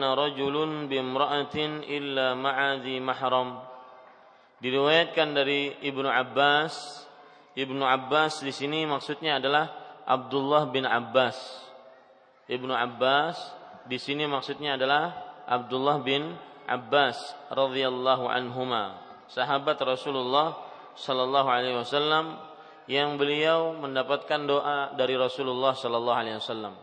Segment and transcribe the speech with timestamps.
[0.00, 3.60] yakhluwanna rajulun bimra'atin illa ma'a dhi mahram.
[4.60, 7.04] Diriwayatkan dari Ibnu Abbas.
[7.56, 9.68] Ibnu Abbas di sini maksudnya adalah
[10.08, 11.36] Abdullah bin Abbas.
[12.48, 13.36] Ibnu Abbas
[13.84, 15.12] di sini maksudnya adalah
[15.44, 16.32] Abdullah bin
[16.70, 17.18] Abbas
[17.50, 18.94] radhiyallahu anhuma,
[19.26, 20.54] sahabat Rasulullah
[20.94, 22.38] sallallahu alaihi wasallam
[22.86, 26.78] yang beliau mendapatkan doa dari Rasulullah sallallahu alaihi wasallam.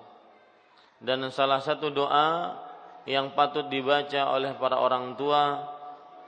[1.00, 2.67] Dan salah satu doa
[3.08, 5.64] yang patut dibaca oleh para orang tua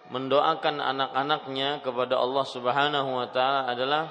[0.10, 4.04] mendoakan anak-anaknya kepada Allah Subhanahu wa taala adalah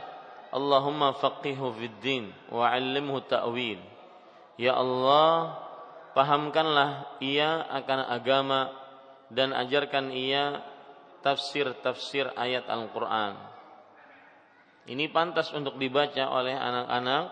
[0.53, 3.81] Allahumma faqihu fid din wa 'allimhu ta'wil.
[4.61, 5.59] Ya Allah,
[6.12, 8.69] pahamkanlah ia akan agama
[9.33, 10.61] dan ajarkan ia
[11.25, 13.37] tafsir-tafsir ayat Al-Qur'an.
[14.89, 17.25] Ini pantas untuk dibaca oleh anak-anak,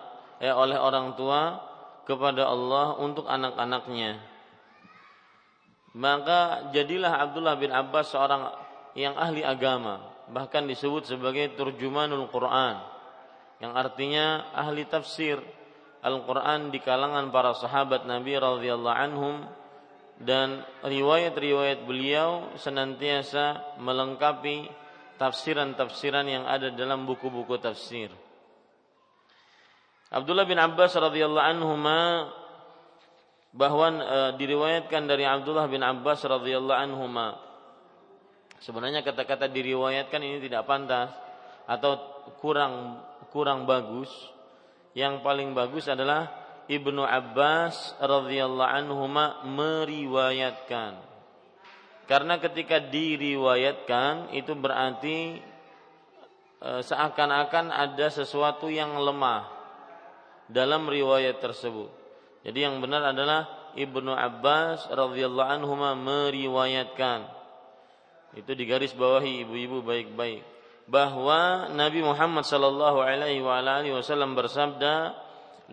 [0.45, 1.57] eh, oleh orang tua
[2.05, 4.36] kepada Allah untuk anak-anaknya.
[5.97, 8.53] Maka jadilah Abdullah bin Abbas seorang
[8.93, 12.77] yang ahli agama, bahkan disebut sebagai turjumanul Quran,
[13.65, 15.41] yang artinya ahli tafsir
[16.05, 19.49] Al-Quran di kalangan para sahabat Nabi radhiyallahu anhum
[20.21, 24.69] dan riwayat-riwayat beliau senantiasa melengkapi
[25.17, 28.13] tafsiran-tafsiran yang ada dalam buku-buku tafsir.
[30.13, 31.73] Abdullah bin Abbas radhiyallahu anhu
[33.57, 37.09] bahwa e, diriwayatkan dari Abdullah bin Abbas radhiyallahu anhu
[38.61, 41.11] sebenarnya kata-kata diriwayatkan ini tidak pantas
[41.65, 41.97] atau
[42.39, 43.01] kurang
[43.33, 44.13] kurang bagus.
[44.97, 46.33] Yang paling bagus adalah
[46.69, 49.05] Ibnu Abbas radhiyallahu anhu
[49.45, 51.07] meriwayatkan
[52.07, 55.43] karena ketika diriwayatkan itu berarti
[56.63, 59.51] e, seakan-akan ada sesuatu yang lemah
[60.47, 62.06] dalam riwayat tersebut.
[62.47, 67.27] Jadi yang benar adalah Ibnu Abbas radhiyallahu anhu meriwayatkan.
[68.39, 70.47] Itu digaris bawahi ibu-ibu baik-baik
[70.87, 75.19] bahwa Nabi Muhammad sallallahu alaihi wa alihi wasallam bersabda,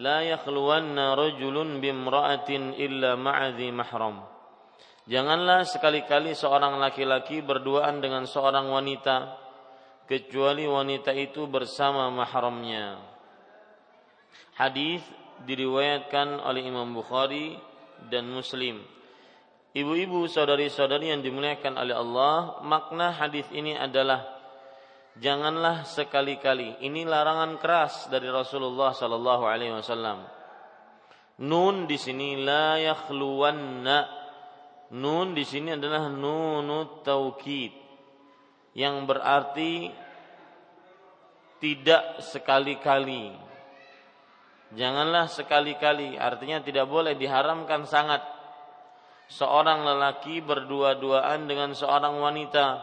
[0.01, 4.25] "La yakhluwanna rajulun bimra'atin illa ma'adhi mahram."
[5.05, 9.37] Janganlah sekali-kali seorang laki-laki berduaan dengan seorang wanita
[10.09, 12.97] kecuali wanita itu bersama mahramnya.
[14.57, 15.03] Hadis
[15.43, 17.59] diriwayatkan oleh Imam Bukhari
[18.07, 18.81] dan Muslim.
[19.73, 24.21] Ibu-ibu, saudari-saudari yang dimuliakan oleh Allah, makna hadis ini adalah
[25.17, 26.77] janganlah sekali-kali.
[26.81, 30.29] Ini larangan keras dari Rasulullah sallallahu alaihi wasallam.
[31.41, 34.23] Nun di sini la yakhluwanna
[34.93, 37.73] Nun di sini adalah nunut taukid
[38.77, 39.89] yang berarti
[41.57, 43.33] tidak sekali-kali.
[44.73, 48.25] Janganlah sekali-kali, artinya tidak boleh diharamkan sangat
[49.29, 52.81] seorang lelaki berdua-duaan dengan seorang wanita.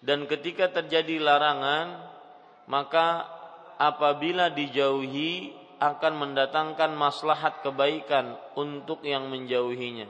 [0.00, 2.00] Dan ketika terjadi larangan,
[2.68, 3.28] maka
[3.76, 10.08] apabila dijauhi akan mendatangkan maslahat kebaikan untuk yang menjauhinya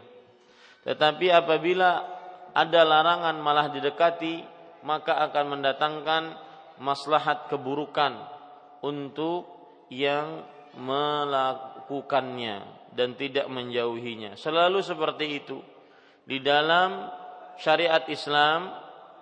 [0.86, 2.06] tetapi apabila
[2.54, 4.46] ada larangan malah didekati,
[4.86, 6.22] maka akan mendatangkan
[6.78, 8.14] maslahat keburukan
[8.86, 9.50] untuk
[9.92, 10.42] yang
[10.76, 12.62] melakukannya
[12.96, 14.34] dan tidak menjauhinya.
[14.40, 15.58] Selalu seperti itu.
[16.26, 17.06] Di dalam
[17.60, 18.72] syariat Islam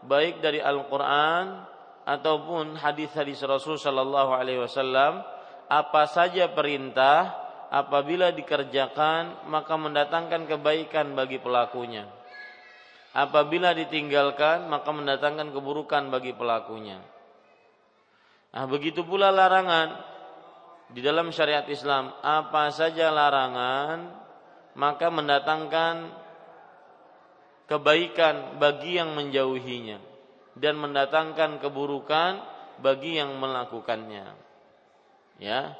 [0.06, 1.69] baik dari Al-Qur'an
[2.04, 5.24] ataupun hadis-hadis Rasul sallallahu alaihi wasallam
[5.69, 7.32] apa saja perintah
[7.72, 12.08] apabila dikerjakan maka mendatangkan kebaikan bagi pelakunya.
[13.14, 16.98] Apabila ditinggalkan maka mendatangkan keburukan bagi pelakunya.
[18.54, 20.13] Nah, begitu pula larangan
[20.93, 24.25] di dalam syariat Islam, apa saja larangan
[24.75, 26.11] maka mendatangkan
[27.71, 29.99] kebaikan bagi yang menjauhinya
[30.59, 32.43] dan mendatangkan keburukan
[32.83, 34.34] bagi yang melakukannya.
[35.39, 35.75] Ya,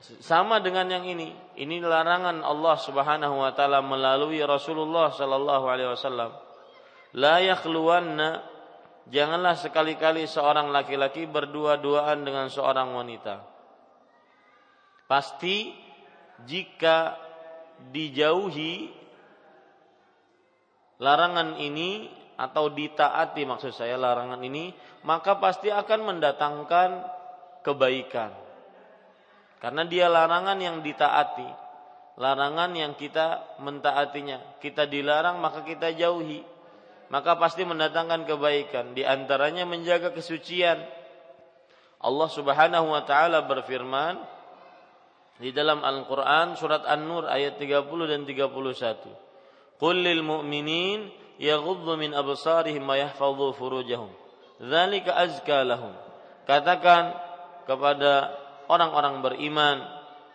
[0.00, 1.32] sama dengan yang ini.
[1.56, 6.36] Ini larangan Allah Subhanahu wa taala melalui Rasulullah sallallahu alaihi wasallam.
[7.16, 8.44] La yakhluwanna
[9.08, 13.55] janganlah sekali-kali seorang laki-laki berdua-duaan dengan seorang wanita.
[15.06, 15.70] Pasti
[16.44, 17.14] jika
[17.94, 18.90] dijauhi
[20.98, 24.72] larangan ini atau ditaati maksud saya larangan ini
[25.04, 26.90] maka pasti akan mendatangkan
[27.64, 28.46] kebaikan
[29.56, 31.48] karena dia larangan yang ditaati,
[32.20, 34.60] larangan yang kita mentaatinya.
[34.60, 36.44] Kita dilarang maka kita jauhi.
[37.06, 40.74] Maka pasti mendatangkan kebaikan, di antaranya menjaga kesucian.
[42.02, 44.18] Allah Subhanahu wa taala berfirman
[45.36, 49.76] di dalam Al-Qur'an surat An-Nur ayat 30 dan 31.
[49.76, 54.08] Qul lil mu'minin yaghuddu min absarihim wa yahfadhu furujahum.
[54.56, 55.92] Dzalika azka lahum.
[56.48, 57.12] Katakan
[57.68, 58.32] kepada
[58.70, 59.84] orang-orang beriman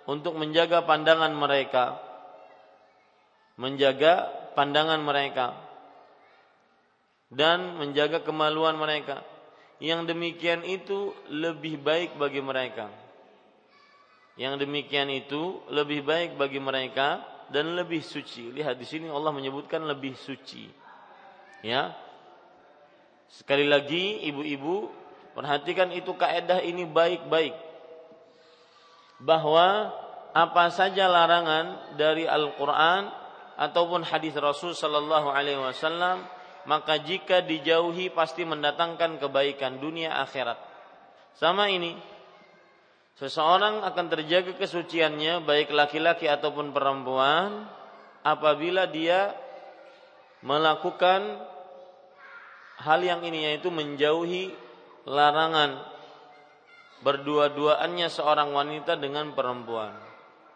[0.06, 2.00] untuk menjaga pandangan mereka
[3.60, 5.54] menjaga pandangan mereka
[7.32, 9.24] dan menjaga kemaluan mereka
[9.78, 12.90] yang demikian itu lebih baik bagi mereka
[14.40, 18.52] yang demikian itu lebih baik bagi mereka dan lebih suci.
[18.56, 20.72] Lihat di sini Allah menyebutkan lebih suci.
[21.62, 21.92] Ya.
[23.32, 24.92] Sekali lagi ibu-ibu
[25.36, 27.56] perhatikan itu kaedah ini baik-baik.
[29.22, 29.92] Bahwa
[30.32, 33.12] apa saja larangan dari Al-Qur'an
[33.60, 36.24] ataupun hadis Rasul sallallahu alaihi wasallam
[36.66, 40.58] maka jika dijauhi pasti mendatangkan kebaikan dunia akhirat.
[41.38, 41.98] Sama ini
[43.22, 47.70] seseorang akan terjaga kesuciannya baik laki-laki ataupun perempuan
[48.26, 49.38] apabila dia
[50.42, 51.38] melakukan
[52.82, 54.50] hal yang ini yaitu menjauhi
[55.06, 55.86] larangan
[57.06, 59.94] berdua-duaannya seorang wanita dengan perempuan.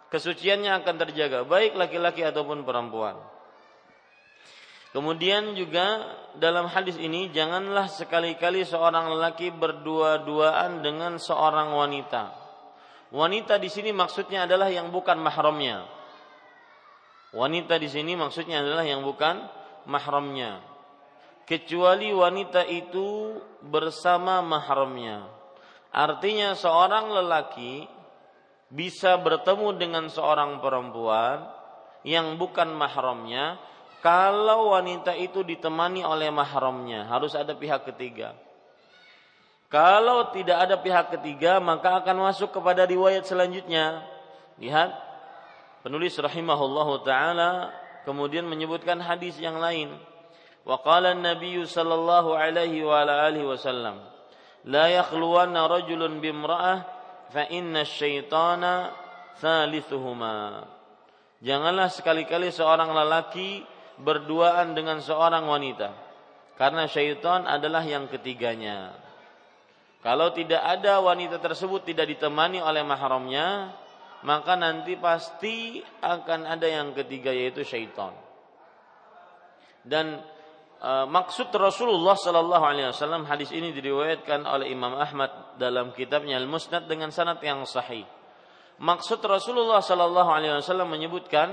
[0.10, 3.14] Kesuciannya akan terjaga baik laki-laki ataupun perempuan.
[4.90, 6.02] Kemudian juga
[6.34, 12.45] dalam hadis ini janganlah sekali-kali seorang lelaki berdua-duaan dengan seorang wanita.
[13.14, 15.86] Wanita di sini maksudnya adalah yang bukan mahramnya.
[17.36, 19.44] Wanita di sini maksudnya adalah yang bukan
[19.86, 20.64] mahramnya.
[21.46, 25.30] Kecuali wanita itu bersama mahramnya.
[25.94, 27.86] Artinya seorang lelaki
[28.74, 31.46] bisa bertemu dengan seorang perempuan
[32.02, 33.62] yang bukan mahramnya
[34.02, 38.38] kalau wanita itu ditemani oleh mahramnya harus ada pihak ketiga.
[39.68, 44.06] Kalau tidak ada pihak ketiga maka akan masuk kepada riwayat selanjutnya.
[44.62, 44.94] Lihat
[45.82, 47.74] penulis rahimahullahu taala
[48.06, 49.94] kemudian menyebutkan hadis yang lain.
[50.66, 54.02] Wa qala an-nabiy sallallahu alaihi wa alihi wasallam
[54.66, 56.82] la yakhluwanna rajulun bimra'ah
[57.30, 58.90] fa inna syaitana
[59.38, 60.66] thalithuhuma
[61.46, 63.62] Janganlah sekali-kali seorang lelaki
[64.02, 65.94] berduaan dengan seorang wanita
[66.58, 69.05] karena syaitan adalah yang ketiganya.
[70.06, 73.74] Kalau tidak ada wanita tersebut tidak ditemani oleh mahramnya,
[74.22, 78.14] maka nanti pasti akan ada yang ketiga yaitu syaitan.
[79.82, 80.22] Dan
[80.78, 86.46] e, maksud Rasulullah Sallallahu Alaihi Wasallam hadis ini diriwayatkan oleh Imam Ahmad dalam kitabnya Al
[86.46, 88.06] Musnad dengan sanad yang sahih.
[88.78, 91.50] Maksud Rasulullah Sallallahu Alaihi Wasallam menyebutkan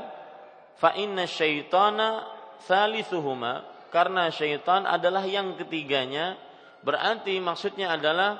[0.77, 2.29] fa inna syaitana
[2.69, 6.52] thalithuhuma karena syaitan adalah yang ketiganya
[6.83, 8.39] berarti maksudnya adalah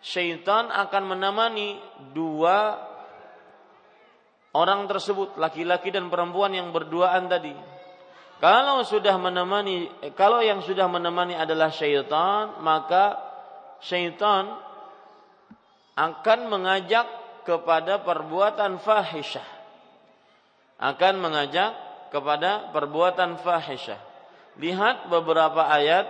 [0.00, 1.80] syaitan akan menemani
[2.12, 2.76] dua
[4.56, 7.76] orang tersebut laki-laki dan perempuan yang berduaan tadi
[8.36, 13.16] kalau sudah menemani eh, kalau yang sudah menemani adalah syaitan, maka
[13.80, 14.60] syaitan
[15.96, 17.08] akan mengajak
[17.48, 19.48] kepada perbuatan fahisyah.
[20.76, 21.72] Akan mengajak
[22.12, 23.96] kepada perbuatan fahisyah.
[24.60, 26.04] Lihat beberapa ayat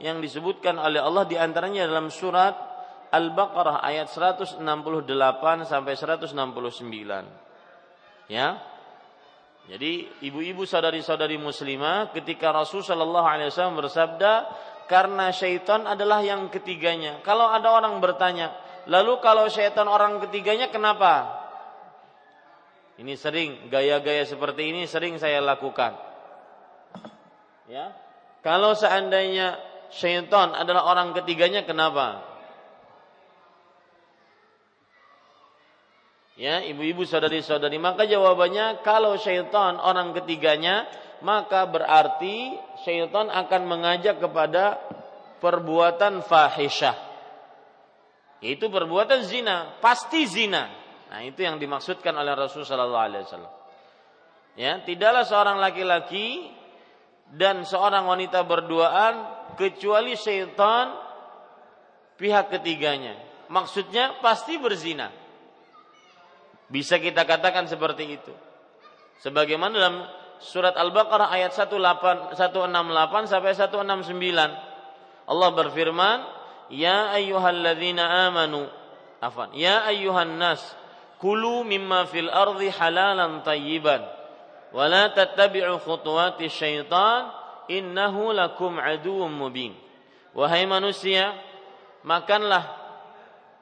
[0.00, 2.56] yang disebutkan oleh Allah di antaranya dalam surat
[3.10, 4.62] Al-Baqarah ayat 168
[5.66, 6.32] sampai 169.
[8.30, 8.62] Ya.
[9.68, 14.48] Jadi ibu-ibu saudari-saudari muslimah ketika Rasul Shallallahu Alaihi Wasallam bersabda
[14.90, 17.22] karena syaitan adalah yang ketiganya.
[17.22, 18.50] Kalau ada orang bertanya,
[18.90, 21.38] lalu kalau syaitan orang ketiganya kenapa?
[22.98, 25.94] Ini sering gaya-gaya seperti ini sering saya lakukan.
[27.70, 27.94] Ya,
[28.42, 32.30] kalau seandainya syaitan adalah orang ketiganya kenapa?
[36.40, 40.88] Ya, ibu-ibu saudari-saudari, maka jawabannya kalau syaitan orang ketiganya,
[41.20, 44.80] maka berarti syaitan akan mengajak kepada
[45.44, 46.96] perbuatan fahisyah.
[48.40, 50.72] Itu perbuatan zina, pasti zina.
[51.12, 53.54] Nah, itu yang dimaksudkan oleh Rasulullah sallallahu alaihi wasallam.
[54.56, 56.48] Ya, tidaklah seorang laki-laki
[57.36, 60.96] dan seorang wanita berduaan kecuali syaitan
[62.16, 63.20] pihak ketiganya.
[63.52, 65.12] Maksudnya pasti berzina.
[66.72, 68.32] Bisa kita katakan seperti itu.
[69.20, 69.96] Sebagaimana dalam
[70.40, 75.28] surat Al-Baqarah ayat 168 sampai 169.
[75.28, 76.18] Allah berfirman,
[76.72, 78.64] "Ya ayyuhalladzina amanu"
[79.20, 80.62] afan, "Ya ayyuhan nas,
[81.20, 84.00] kulu mimma fil ardi halalan tayyiban
[84.70, 87.39] wa la tattabi'u khutuwati syaitan
[87.70, 89.72] innahu lakum aduwwum mubin."
[90.34, 91.34] Wahai manusia,
[92.02, 92.66] makanlah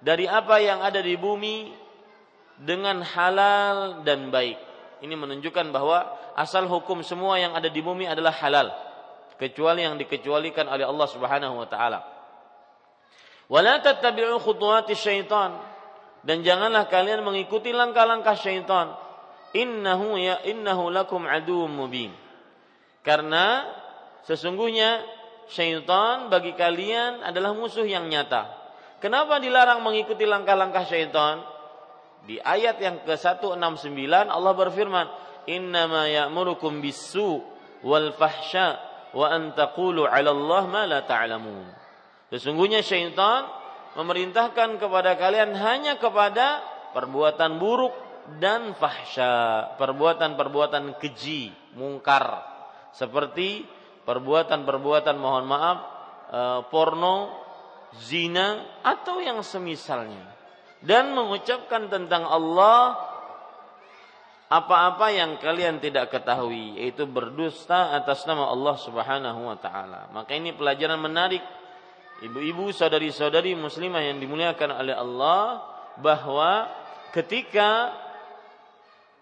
[0.00, 1.72] dari apa yang ada di bumi
[2.58, 4.58] dengan halal dan baik.
[4.98, 8.68] Ini menunjukkan bahwa asal hukum semua yang ada di bumi adalah halal
[9.38, 12.00] kecuali yang dikecualikan oleh Allah Subhanahu wa taala.
[13.48, 15.56] Wala tattabi'u khutuwati syaitan
[16.26, 18.92] dan janganlah kalian mengikuti langkah-langkah syaitan.
[19.56, 22.12] Innahu ya innahu lakum aduwwum mubin.
[23.00, 23.64] Karena
[24.28, 25.00] sesungguhnya
[25.48, 28.52] syaitan bagi kalian adalah musuh yang nyata.
[29.00, 31.40] Kenapa dilarang mengikuti langkah-langkah syaitan?
[32.28, 35.06] Di ayat yang ke-169 Allah berfirman,
[35.48, 37.40] "Innama ya'murukum bis-su
[37.80, 38.76] wal fahsya
[39.16, 41.72] wa an taqulu 'ala Allah ma la ta'lamun."
[42.28, 43.48] Sesungguhnya syaitan
[43.96, 46.60] memerintahkan kepada kalian hanya kepada
[46.92, 47.96] perbuatan buruk
[48.36, 51.48] dan fahsya, perbuatan-perbuatan keji,
[51.80, 52.44] mungkar,
[52.92, 53.64] seperti
[54.08, 55.78] perbuatan-perbuatan mohon maaf
[56.32, 56.40] e,
[56.72, 57.28] porno,
[58.00, 60.24] zina atau yang semisalnya
[60.80, 62.96] dan mengucapkan tentang Allah
[64.48, 70.08] apa-apa yang kalian tidak ketahui yaitu berdusta atas nama Allah Subhanahu wa taala.
[70.16, 71.44] Maka ini pelajaran menarik
[72.24, 75.60] ibu-ibu, saudari-saudari muslimah yang dimuliakan oleh Allah
[76.00, 76.64] bahwa
[77.12, 77.92] ketika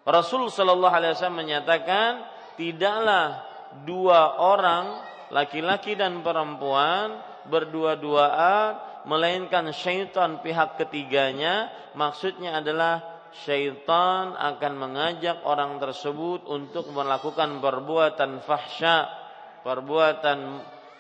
[0.06, 2.22] Rasul sallallahu alaihi wasallam menyatakan
[2.54, 3.45] tidaklah
[3.86, 11.70] dua orang laki-laki dan perempuan berdua-duaan melainkan syaitan pihak ketiganya.
[11.94, 13.02] Maksudnya adalah
[13.44, 19.26] syaitan akan mengajak orang tersebut untuk melakukan perbuatan fahsya
[19.66, 20.38] perbuatan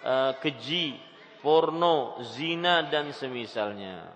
[0.02, 0.98] e, keji
[1.38, 4.10] porno zina dan semisalnya.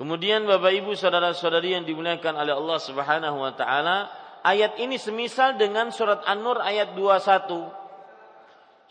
[0.00, 4.08] Kemudian Bapak Ibu saudara-saudari yang dimuliakan oleh Allah Subhanahu wa taala,
[4.42, 7.82] ayat ini semisal dengan surat An-Nur ayat 21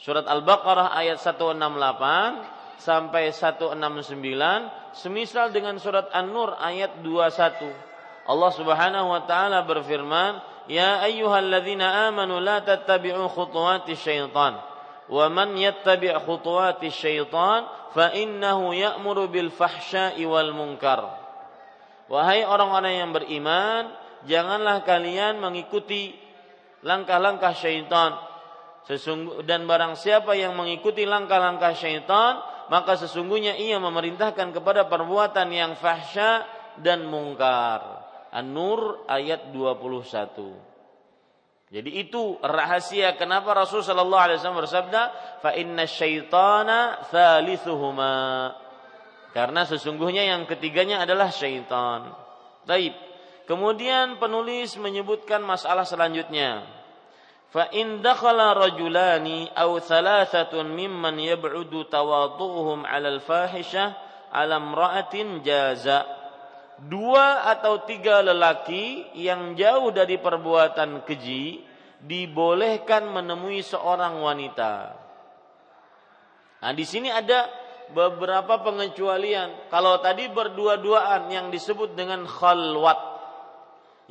[0.02, 7.70] Surat Al-Baqarah ayat 168 sampai 169 semisal dengan surat An-Nur ayat 21.
[8.26, 14.58] Allah Subhanahu wa taala berfirman, "Ya ayyuhalladzina amanu la tattabi'u khutuwati syaitan,
[16.90, 17.62] syaitan
[17.94, 21.14] fa innahu ya'muru bil fahsya'i wal munkar."
[22.10, 23.94] Wahai orang-orang yang beriman,
[24.26, 26.14] janganlah kalian mengikuti
[26.82, 28.18] langkah-langkah syaitan
[28.82, 32.42] Sesungguh, dan barang siapa yang mengikuti langkah-langkah syaitan,
[32.74, 36.50] maka sesungguhnya ia memerintahkan kepada perbuatan yang fahsya
[36.82, 38.02] dan mungkar.
[38.34, 40.72] An-Nur ayat 21.
[41.72, 45.02] Jadi itu rahasia kenapa Rasul sallallahu alaihi wasallam bersabda,
[45.40, 48.52] "Fa inna syaitana thalithuhuma."
[49.32, 52.12] Karena sesungguhnya yang ketiganya adalah syaitan.
[52.68, 52.92] Baik.
[53.50, 56.66] Kemudian penulis menyebutkan masalah selanjutnya.
[57.52, 63.92] Fa in dakhala rajulani aw thalathatun mimman yab'udu tawadhuhum 'ala al-fahisha
[64.32, 66.08] 'ala imra'atin jaza.
[66.82, 71.62] Dua atau tiga lelaki yang jauh dari perbuatan keji
[72.02, 74.98] dibolehkan menemui seorang wanita.
[76.62, 77.46] Nah, di sini ada
[77.92, 79.68] beberapa pengecualian.
[79.68, 83.11] Kalau tadi berdua-duaan yang disebut dengan khalwat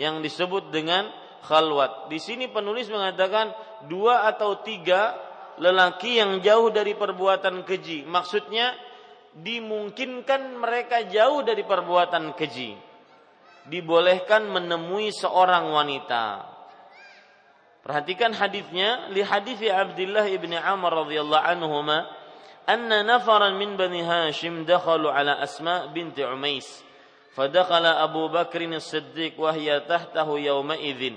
[0.01, 1.13] yang disebut dengan
[1.45, 2.09] khalwat.
[2.09, 3.53] Di sini penulis mengatakan
[3.85, 5.13] dua atau tiga
[5.61, 8.09] lelaki yang jauh dari perbuatan keji.
[8.09, 8.73] Maksudnya
[9.37, 12.81] dimungkinkan mereka jauh dari perbuatan keji.
[13.69, 16.49] Dibolehkan menemui seorang wanita.
[17.85, 22.09] Perhatikan hadisnya li hadis Abdullah ibni Amr radhiyallahu anhuma
[22.65, 26.90] anna nafaran min bani Hashim dakhalu ala Asma binti Umais
[27.37, 31.13] فدخل أبو بكر الصديق وهي تحته يومئذ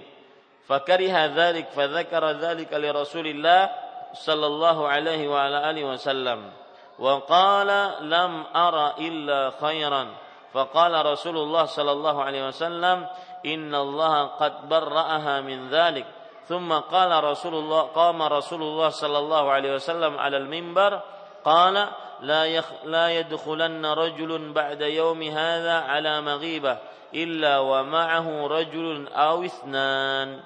[0.67, 3.69] فكره ذلك فذكر ذلك لرسول الله
[4.13, 6.51] صلى الله عليه وعلى آله وسلم
[6.99, 10.07] وقال لم أرى إلا خيرا
[10.53, 13.07] فقال رسول الله صلى الله عليه وسلم
[13.45, 16.05] إن الله قد برأها من ذلك
[16.47, 21.01] ثم قال رسول الله قام رسول الله صلى الله عليه وسلم على المنبر
[21.44, 21.76] قال
[22.20, 26.78] لا يخ لا يدخلن رجل بعد يوم هذا على مغيبة
[27.14, 30.40] إلا ومعه رجل أو اثنان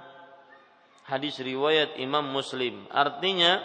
[1.12, 2.86] hadis riwayat Imam Muslim.
[2.88, 3.60] Artinya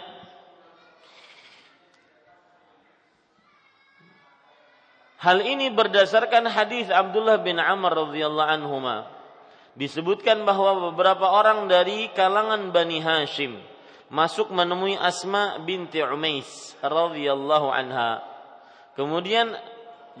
[5.18, 9.10] Hal ini berdasarkan hadis Abdullah bin Amr radhiyallahu anhuma.
[9.74, 13.58] Disebutkan bahwa beberapa orang dari kalangan Bani Hashim
[14.13, 18.21] masuk menemui Asma binti Umais radhiyallahu anha.
[18.93, 19.57] Kemudian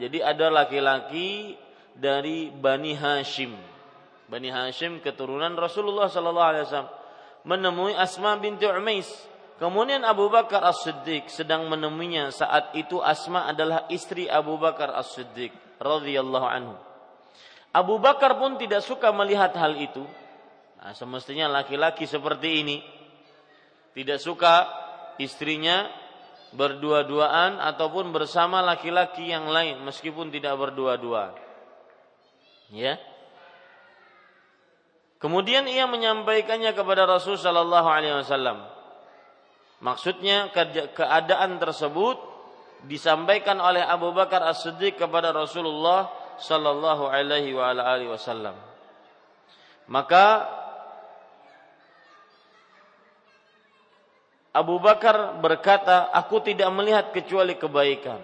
[0.01, 1.53] jadi ada laki-laki
[1.93, 3.53] dari Bani Hashim.
[4.25, 6.91] Bani Hashim keturunan Rasulullah sallallahu alaihi wasallam
[7.45, 9.05] menemui Asma binti Umais.
[9.61, 16.47] Kemudian Abu Bakar As-Siddiq sedang menemuinya saat itu Asma adalah istri Abu Bakar As-Siddiq radhiyallahu
[16.49, 16.73] anhu.
[17.69, 20.01] Abu Bakar pun tidak suka melihat hal itu.
[20.81, 22.77] Nah, semestinya laki-laki seperti ini
[23.93, 24.69] tidak suka
[25.21, 25.89] istrinya
[26.53, 31.33] berdua-duaan ataupun bersama laki-laki yang lain meskipun tidak berdua-duaan.
[32.73, 32.97] Ya.
[35.17, 38.65] Kemudian ia menyampaikannya kepada Rasul sallallahu alaihi wasallam.
[39.79, 40.51] Maksudnya
[40.93, 42.19] keadaan tersebut
[42.87, 47.55] disampaikan oleh Abu Bakar As-Siddiq kepada Rasulullah sallallahu alaihi
[48.09, 48.55] wasallam.
[49.87, 50.47] Maka
[54.53, 58.21] Abu Bakar berkata, "Aku tidak melihat kecuali kebaikan."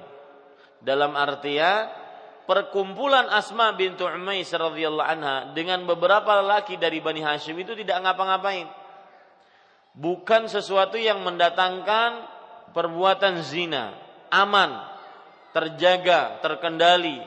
[0.79, 1.89] Dalam artian
[2.45, 8.69] perkumpulan Asma bintu Umais radhiyallahu anha dengan beberapa lelaki dari Bani Hashim itu tidak ngapa-ngapain.
[9.97, 12.23] Bukan sesuatu yang mendatangkan
[12.71, 13.97] perbuatan zina,
[14.29, 14.85] aman,
[15.51, 17.19] terjaga, terkendali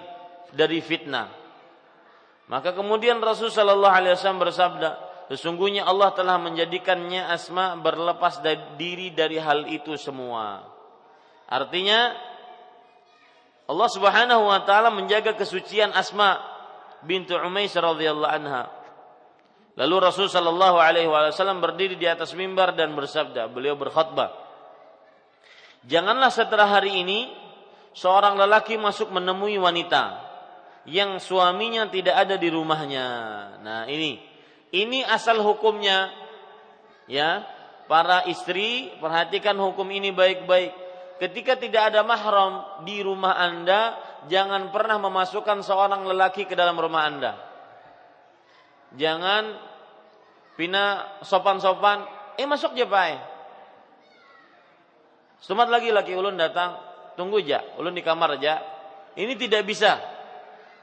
[0.54, 1.28] dari fitnah.
[2.46, 4.90] Maka kemudian Rasul sallallahu alaihi wasallam bersabda,
[5.30, 10.66] Sesungguhnya Allah telah menjadikannya Asma berlepas dari diri dari hal itu semua.
[11.46, 12.16] Artinya
[13.70, 16.42] Allah Subhanahu wa taala menjaga kesucian Asma
[17.06, 18.82] bintu Umais radhiyallahu anha.
[19.72, 24.36] Lalu Rasul sallallahu alaihi wasallam berdiri di atas mimbar dan bersabda, beliau berkhutbah.
[25.88, 27.32] Janganlah setelah hari ini
[27.96, 30.20] seorang lelaki masuk menemui wanita
[30.86, 33.06] yang suaminya tidak ada di rumahnya.
[33.64, 34.31] Nah, ini
[34.72, 36.08] ini asal hukumnya.
[37.04, 37.44] Ya,
[37.86, 40.72] para istri perhatikan hukum ini baik-baik.
[41.20, 43.94] Ketika tidak ada mahram di rumah Anda,
[44.32, 47.32] jangan pernah memasukkan seorang lelaki ke dalam rumah Anda.
[48.96, 49.60] Jangan
[50.56, 52.08] pina sopan-sopan,
[52.40, 53.20] eh masuk je pai.
[55.44, 56.80] Setemat lagi laki ulun datang,
[57.18, 58.62] tunggu aja, ulun di kamar aja.
[59.12, 60.00] Ini tidak bisa.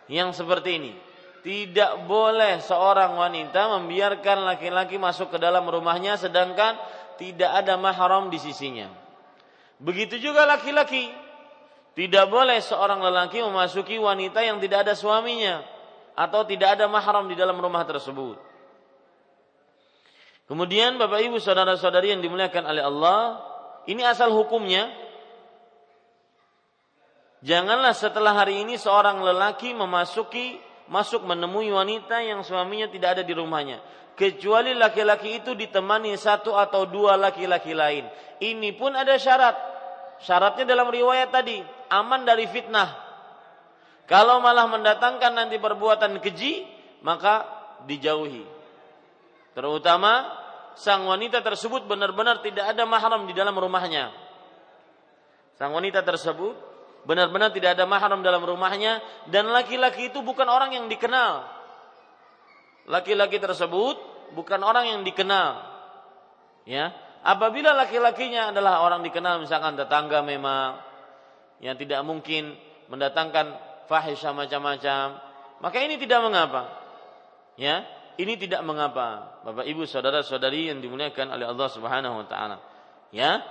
[0.10, 1.09] Yang seperti ini
[1.40, 6.76] tidak boleh seorang wanita membiarkan laki-laki masuk ke dalam rumahnya sedangkan
[7.20, 8.88] tidak ada mahram di sisinya.
[9.80, 11.12] Begitu juga laki-laki.
[11.96, 15.60] Tidak boleh seorang lelaki memasuki wanita yang tidak ada suaminya
[16.16, 18.40] atau tidak ada mahram di dalam rumah tersebut.
[20.48, 23.20] Kemudian Bapak Ibu saudara-saudari yang dimuliakan oleh Allah,
[23.86, 24.90] ini asal hukumnya.
[27.44, 33.34] Janganlah setelah hari ini seorang lelaki memasuki masuk menemui wanita yang suaminya tidak ada di
[33.38, 33.80] rumahnya
[34.20, 38.04] kecuali laki-laki itu ditemani satu atau dua laki-laki lain.
[38.44, 39.56] Ini pun ada syarat.
[40.20, 42.92] Syaratnya dalam riwayat tadi, aman dari fitnah.
[44.04, 46.68] Kalau malah mendatangkan nanti perbuatan keji,
[47.00, 47.48] maka
[47.88, 48.44] dijauhi.
[49.56, 50.28] Terutama
[50.76, 54.12] sang wanita tersebut benar-benar tidak ada mahram di dalam rumahnya.
[55.56, 56.60] Sang wanita tersebut
[57.10, 59.02] benar-benar tidak ada mahram dalam rumahnya
[59.34, 61.42] dan laki-laki itu bukan orang yang dikenal.
[62.86, 63.98] Laki-laki tersebut
[64.38, 65.66] bukan orang yang dikenal.
[66.70, 66.94] Ya,
[67.26, 70.78] apabila laki-lakinya adalah orang dikenal misalkan tetangga memang
[71.66, 72.54] yang tidak mungkin
[72.94, 73.58] mendatangkan
[73.90, 75.18] fahisha macam-macam,
[75.66, 76.70] maka ini tidak mengapa.
[77.58, 77.90] Ya,
[78.22, 79.42] ini tidak mengapa.
[79.50, 82.58] Bapak Ibu saudara-saudari yang dimuliakan oleh Allah Subhanahu wa taala.
[83.10, 83.42] Ya,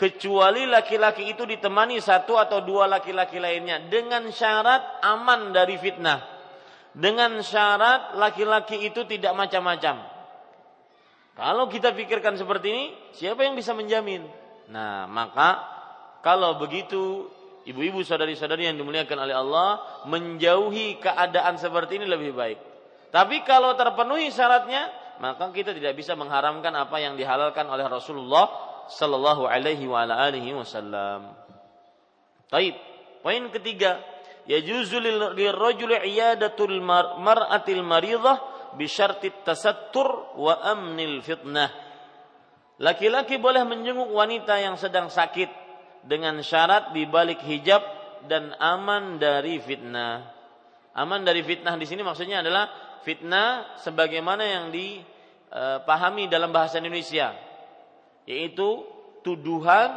[0.00, 6.24] kecuali laki-laki itu ditemani satu atau dua laki-laki lainnya dengan syarat aman dari fitnah.
[6.96, 10.00] Dengan syarat laki-laki itu tidak macam-macam.
[11.36, 14.24] Kalau kita pikirkan seperti ini, siapa yang bisa menjamin?
[14.72, 15.60] Nah, maka
[16.24, 17.28] kalau begitu
[17.68, 19.68] ibu-ibu saudari-saudari yang dimuliakan oleh Allah
[20.08, 22.58] menjauhi keadaan seperti ini lebih baik.
[23.12, 24.88] Tapi kalau terpenuhi syaratnya,
[25.20, 30.50] maka kita tidak bisa mengharamkan apa yang dihalalkan oleh Rasulullah sallallahu alaihi wa ala alihi
[30.52, 31.30] wasallam.
[32.50, 32.74] Baik.
[33.22, 34.02] Poin ketiga,
[34.50, 34.98] yajuzu
[35.36, 36.82] lirrajuli iyadatul
[37.20, 38.42] mar'atil maridah
[38.74, 41.70] bi syarti tasattur wa amnil fitnah.
[42.80, 45.52] Laki-laki boleh menjenguk wanita yang sedang sakit
[46.00, 47.84] dengan syarat di balik hijab
[48.24, 50.32] dan aman dari fitnah.
[50.96, 52.72] Aman dari fitnah di sini maksudnya adalah
[53.04, 57.49] fitnah sebagaimana yang dipahami dalam bahasa Indonesia
[58.30, 58.86] yaitu
[59.26, 59.90] tuduhan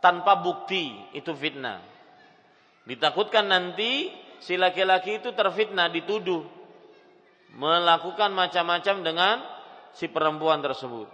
[0.00, 1.84] tanpa bukti itu fitnah.
[2.88, 4.08] Ditakutkan nanti
[4.40, 6.48] si laki-laki itu terfitnah, dituduh
[7.52, 9.36] melakukan macam-macam dengan
[9.92, 11.08] si perempuan tersebut.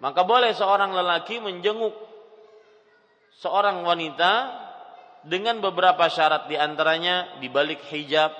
[0.00, 1.92] Maka boleh seorang lelaki menjenguk
[3.42, 4.32] seorang wanita
[5.26, 8.30] dengan beberapa syarat di antaranya di balik hijab,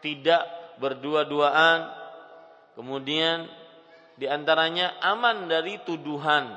[0.00, 0.42] tidak
[0.80, 1.92] berdua-duaan,
[2.72, 3.44] kemudian
[4.17, 6.53] di antaranya aman dari tuduhan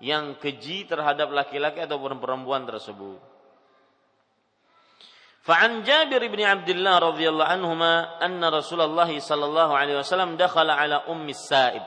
[0.00, 3.30] yang keji terhadap laki-laki ataupun perempuan tersebut.
[5.40, 10.36] فعن جابر بن عبد الله رضي الله عنهما أن رسول الله صلى الله عليه وسلم
[10.36, 11.84] دخل على أم السائب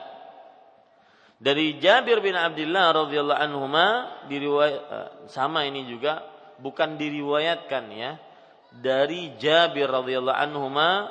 [1.44, 3.86] dari Jabir bin Abdullah radhiyallahu anhuma
[4.30, 6.24] diriwayat eh, sama ini juga
[6.56, 8.16] bukan diriwayatkan ya
[8.80, 11.10] dari Jabir radhiyallahu anhuma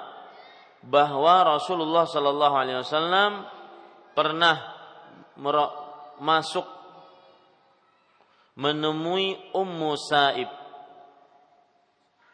[0.83, 3.45] bahwa Rasulullah sallallahu alaihi wasallam
[4.18, 4.58] pernah
[6.18, 6.66] masuk
[8.58, 10.50] menemui Ummu Sa'ib.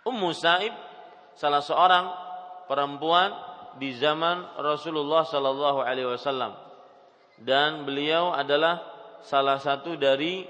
[0.09, 0.73] Ummu Sa'ib
[1.37, 2.09] salah seorang
[2.65, 3.37] perempuan
[3.77, 6.57] di zaman Rasulullah sallallahu alaihi wasallam.
[7.37, 8.81] Dan beliau adalah
[9.21, 10.49] salah satu dari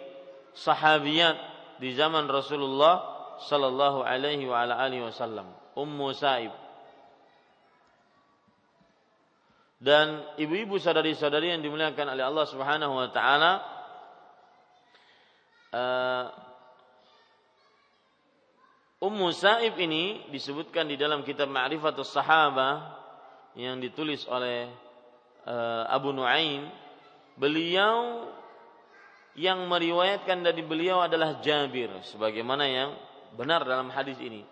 [0.55, 1.35] sahabiat
[1.83, 3.03] di zaman Rasulullah
[3.43, 4.47] sallallahu alaihi
[5.03, 5.51] wasallam.
[5.75, 6.64] Ummu Sa'ib
[9.85, 13.53] dan ibu-ibu saudari-saudari yang dimuliakan oleh Allah Subhanahu wa taala
[15.77, 16.25] uh,
[19.05, 22.97] Ummu Sa'ib ini disebutkan di dalam kitab Ma'rifatus Sahabah
[23.53, 24.73] yang ditulis oleh
[25.45, 26.65] uh, Abu Nuaim,
[27.37, 28.25] beliau
[29.37, 32.97] yang meriwayatkan dari beliau adalah Jabir sebagaimana yang
[33.37, 34.49] benar dalam hadis ini.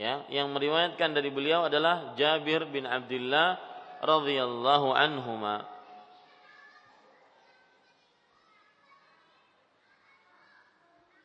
[0.00, 3.73] Ya, yang meriwayatkan dari beliau adalah Jabir bin Abdullah
[4.04, 5.64] radhiyallahu anhuma.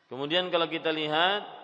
[0.08, 1.60] Kemudian kalau kita lihat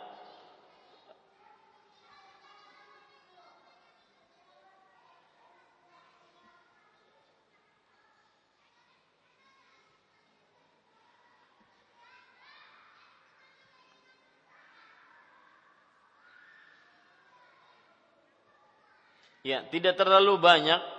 [19.47, 20.96] Ya, tidak terlalu banyak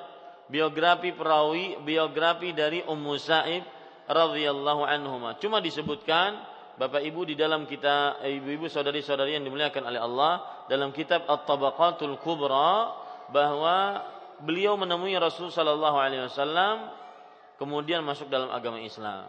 [0.48, 3.64] biografi perawi biografi dari Ummu Sa'ib
[4.08, 5.36] radhiyallahu anhuma.
[5.40, 6.40] Cuma disebutkan
[6.78, 10.34] Bapak Ibu di dalam kita ibu-ibu saudari-saudari yang dimuliakan oleh Allah
[10.70, 12.94] dalam kitab At-Tabaqatul Kubra
[13.34, 14.06] bahwa
[14.46, 16.94] beliau menemui Rasul sallallahu alaihi wasallam
[17.58, 19.26] kemudian masuk dalam agama Islam.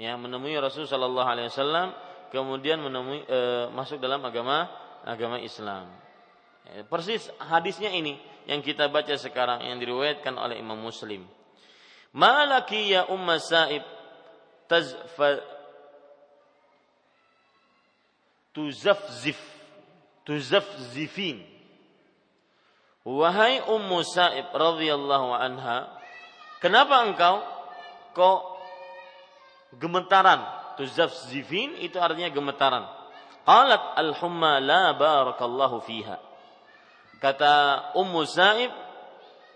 [0.00, 1.92] Ya, menemui Rasul sallallahu alaihi wasallam
[2.34, 3.38] kemudian menemui e,
[3.70, 4.66] masuk dalam agama
[5.04, 5.86] agama Islam.
[6.64, 8.16] Ya, persis hadisnya ini
[8.48, 11.28] yang kita baca sekarang yang diriwayatkan oleh Imam Muslim.
[12.14, 13.82] Malaki ya umma sa'ib
[14.70, 15.42] tazfa
[18.54, 19.36] tuzafzif
[20.24, 21.54] tuzafzifin
[23.04, 25.92] Wahai Ummu Sa'ib radhiyallahu anha,
[26.64, 27.44] kenapa engkau
[28.16, 28.40] kok
[29.76, 30.40] gemetaran?
[30.80, 32.88] Tuzafzifin itu artinya gemetaran.
[33.44, 36.16] Qalat al-humma la barakallahu fiha.
[37.24, 38.68] Kata Ummu Sa'ib,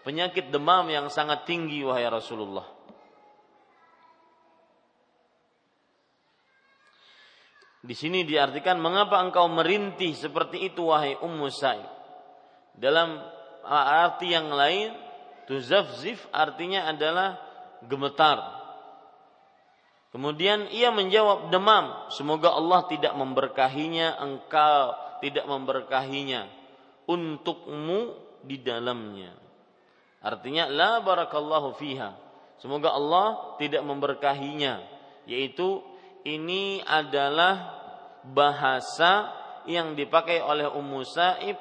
[0.01, 2.65] penyakit demam yang sangat tinggi wahai Rasulullah.
[7.85, 11.85] Di sini diartikan mengapa engkau merintih seperti itu wahai Ummu Sa'ib.
[12.73, 13.21] Dalam
[13.69, 14.97] arti yang lain,
[15.45, 17.37] tuzafzif artinya adalah
[17.85, 18.49] gemetar.
[20.09, 26.58] Kemudian ia menjawab demam, semoga Allah tidak memberkahinya, engkau tidak memberkahinya
[27.09, 29.33] untukmu di dalamnya.
[30.23, 32.13] Artinya la barakallahu fiha.
[32.59, 34.83] Semoga Allah tidak memberkahinya.
[35.25, 35.81] Yaitu
[36.27, 37.79] ini adalah
[38.27, 39.31] bahasa
[39.69, 41.57] yang dipakai oleh Ummu Sa'ib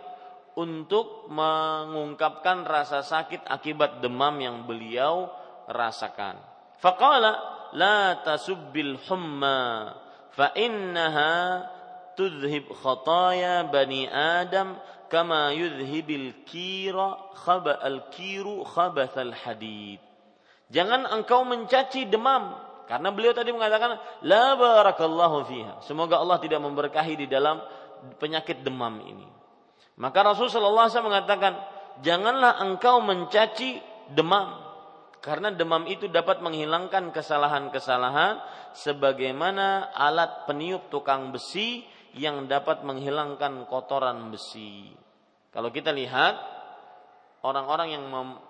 [0.57, 5.29] untuk mengungkapkan rasa sakit akibat demam yang beliau
[5.69, 6.41] rasakan.
[6.81, 7.37] Faqala
[7.77, 9.93] la tasubbil humma
[10.33, 11.67] fa innaha
[12.17, 19.99] tudhib khataya bani Adam kama yudhibil kira khaba al kiru khabathal hadid.
[20.67, 22.55] Jangan engkau mencaci demam
[22.87, 25.73] karena beliau tadi mengatakan la barakallahu fiha.
[25.83, 27.59] Semoga Allah tidak memberkahi di dalam
[28.19, 29.27] penyakit demam ini.
[29.97, 31.53] Maka Rasul sallallahu alaihi mengatakan,
[32.05, 33.81] "Janganlah engkau mencaci
[34.13, 34.67] demam
[35.19, 38.39] karena demam itu dapat menghilangkan kesalahan-kesalahan
[38.71, 41.83] sebagaimana alat peniup tukang besi
[42.15, 44.93] yang dapat menghilangkan kotoran besi.
[45.51, 46.37] Kalau kita lihat
[47.43, 48.05] orang-orang yang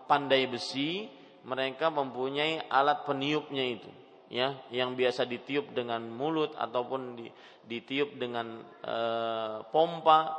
[0.06, 1.08] pandai besi,
[1.48, 3.92] mereka mempunyai alat peniupnya itu,
[4.28, 7.16] ya, yang biasa ditiup dengan mulut ataupun
[7.64, 8.96] ditiup dengan e,
[9.72, 10.36] pompa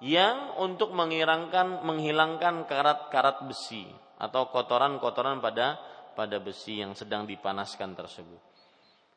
[0.00, 3.84] yang untuk menghilangkan menghilangkan karat-karat besi
[4.16, 5.76] atau kotoran-kotoran pada
[6.14, 8.40] pada besi yang sedang dipanaskan tersebut.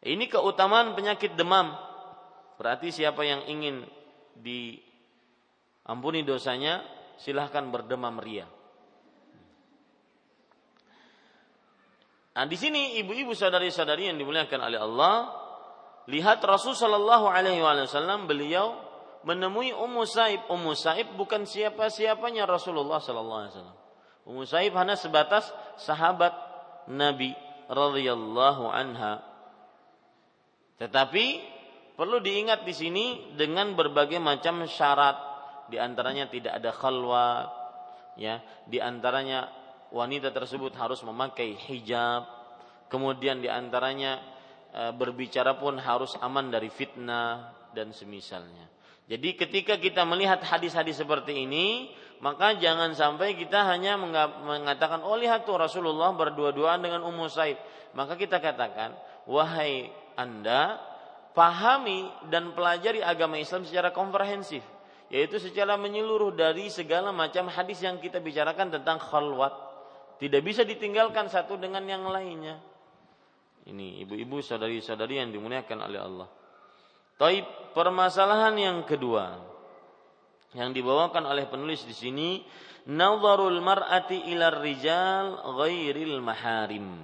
[0.01, 1.90] Ini keutamaan penyakit demam
[2.61, 3.81] Berarti siapa yang ingin
[4.37, 6.85] diampuni dosanya,
[7.17, 8.45] silahkan berdemam ria.
[12.37, 15.33] Nah, di sini ibu-ibu saudari-saudari yang dimuliakan oleh Allah,
[16.05, 18.77] lihat Rasul Shallallahu Alaihi Wasallam beliau
[19.25, 20.45] menemui Ummu Saib.
[20.45, 23.77] Ummu Saib bukan siapa-siapanya Rasulullah sallallahu alaihi wasallam.
[24.29, 25.49] Ummu Saib hanya sebatas
[25.81, 26.33] sahabat
[26.89, 27.33] Nabi
[27.69, 29.25] radhiyallahu anha.
[30.77, 31.25] Tetapi
[31.95, 35.29] perlu diingat di sini dengan berbagai macam syarat.
[35.71, 37.47] Di antaranya tidak ada khalwat
[38.19, 38.43] ya.
[38.67, 39.47] Di antaranya
[39.91, 42.27] wanita tersebut harus memakai hijab.
[42.91, 44.19] Kemudian di antaranya
[44.71, 48.67] e, berbicara pun harus aman dari fitnah dan semisalnya.
[49.07, 51.91] Jadi ketika kita melihat hadis-hadis seperti ini,
[52.23, 57.59] maka jangan sampai kita hanya mengatakan, oh lihat tuh Rasulullah berdua-duaan dengan Ummu Saib.
[57.91, 58.95] Maka kita katakan,
[59.27, 60.79] wahai anda,
[61.31, 64.63] pahami dan pelajari agama Islam secara komprehensif.
[65.11, 69.51] Yaitu secara menyeluruh dari segala macam hadis yang kita bicarakan tentang khalwat.
[70.23, 72.61] Tidak bisa ditinggalkan satu dengan yang lainnya.
[73.67, 76.27] Ini ibu-ibu saudari-saudari yang dimuliakan oleh Allah.
[77.19, 77.45] Taib
[77.77, 79.51] permasalahan yang kedua
[80.51, 82.29] yang dibawakan oleh penulis di sini
[82.89, 86.97] nazarul mar'ati ila rijal ghairil maharim.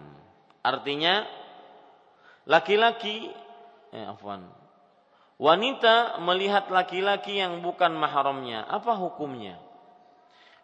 [0.65, 1.23] Artinya
[2.49, 3.29] laki-laki
[3.97, 4.45] eh afwan.
[5.37, 9.57] Wanita melihat laki-laki yang bukan mahramnya, apa hukumnya?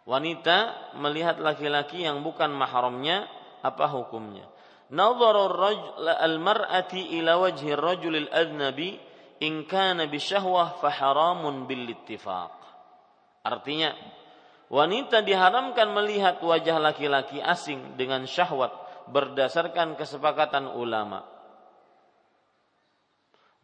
[0.06, 3.26] Wanita melihat laki-laki yang bukan mahramnya,
[3.62, 4.46] apa hukumnya?
[4.90, 9.00] Nazarul al-mar'ati ila wajhi ar-rajul al-adnabi
[9.40, 12.52] in kana bisyahwah faharamun bil ittifaq.
[13.44, 13.96] Artinya
[14.68, 18.72] wanita diharamkan melihat wajah laki-laki asing dengan syahwat
[19.08, 21.33] berdasarkan kesepakatan ulama.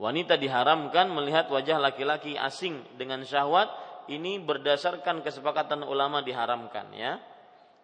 [0.00, 3.68] Wanita diharamkan melihat wajah laki-laki asing dengan syahwat
[4.08, 7.20] ini berdasarkan kesepakatan ulama diharamkan ya.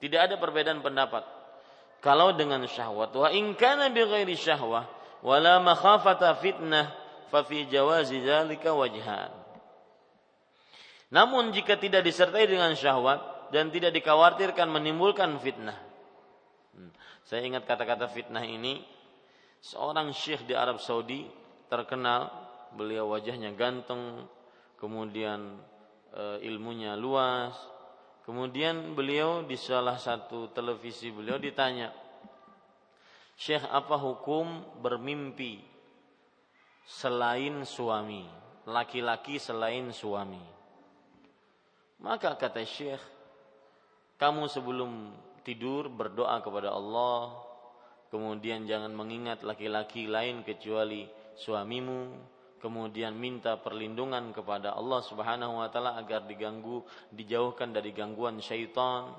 [0.00, 1.28] Tidak ada perbedaan pendapat.
[2.00, 4.88] Kalau dengan syahwat wa in kana bi ghairi syahwah
[5.20, 6.88] wala makhafata fitnah
[7.28, 9.28] fafi jawazi dzalika wajhan.
[11.12, 15.76] Namun jika tidak disertai dengan syahwat dan tidak dikhawatirkan menimbulkan fitnah.
[16.72, 16.88] Hmm.
[17.28, 18.80] Saya ingat kata-kata fitnah ini
[19.60, 22.30] seorang syekh di Arab Saudi terkenal,
[22.74, 24.26] beliau wajahnya ganteng,
[24.78, 25.58] kemudian
[26.12, 27.54] e, ilmunya luas.
[28.26, 31.94] Kemudian beliau di salah satu televisi beliau ditanya,
[33.38, 35.62] "Syekh, apa hukum bermimpi
[36.86, 38.22] selain suami,
[38.70, 40.42] laki-laki selain suami.
[41.98, 43.02] Maka kata Syekh,
[44.16, 45.10] kamu sebelum
[45.42, 47.34] tidur berdoa kepada Allah,
[48.14, 52.16] kemudian jangan mengingat laki-laki lain kecuali suamimu,
[52.58, 59.12] kemudian minta perlindungan kepada Allah Subhanahu wa taala agar diganggu, dijauhkan dari gangguan syaitan.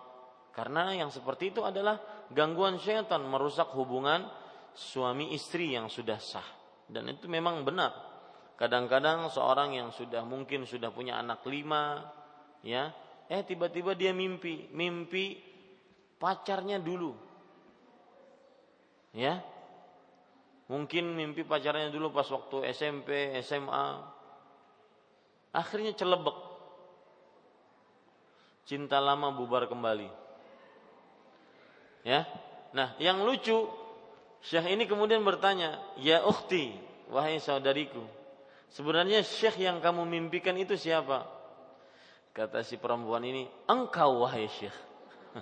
[0.51, 2.01] Karena yang seperti itu adalah
[2.33, 4.25] gangguan syaitan merusak hubungan
[4.73, 7.91] suami istri yang sudah sah dan itu memang benar.
[8.57, 12.09] Kadang-kadang seorang yang sudah mungkin sudah punya anak lima,
[12.65, 12.89] ya,
[13.29, 15.37] eh tiba-tiba dia mimpi, mimpi
[16.17, 17.13] pacarnya dulu,
[19.13, 19.37] ya,
[20.67, 23.87] mungkin mimpi pacarnya dulu pas waktu SMP, SMA,
[25.51, 26.37] akhirnya celebek,
[28.67, 30.07] cinta lama bubar kembali,
[32.03, 32.27] ya.
[32.75, 33.87] Nah, yang lucu
[34.43, 36.77] Syekh ini kemudian bertanya, "Ya ukhti,
[37.09, 38.05] wahai saudariku,
[38.69, 41.25] sebenarnya syekh yang kamu mimpikan itu siapa?"
[42.31, 44.75] Kata si perempuan ini, "Engkau wahai syekh."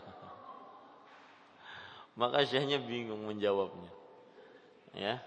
[2.19, 3.91] Maka syekhnya bingung menjawabnya.
[4.95, 5.19] Ya.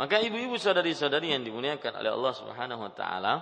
[0.00, 3.34] Maka ibu-ibu saudari-saudari yang dimuliakan oleh Allah Subhanahu wa taala,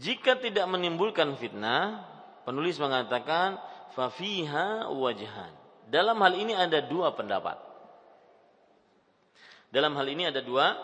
[0.00, 2.08] jika tidak menimbulkan fitnah,
[2.48, 3.60] penulis mengatakan
[3.92, 5.52] fafiha wajhan.
[5.90, 7.58] Dalam hal ini ada dua pendapat.
[9.70, 10.78] Dalam hal ini ada dua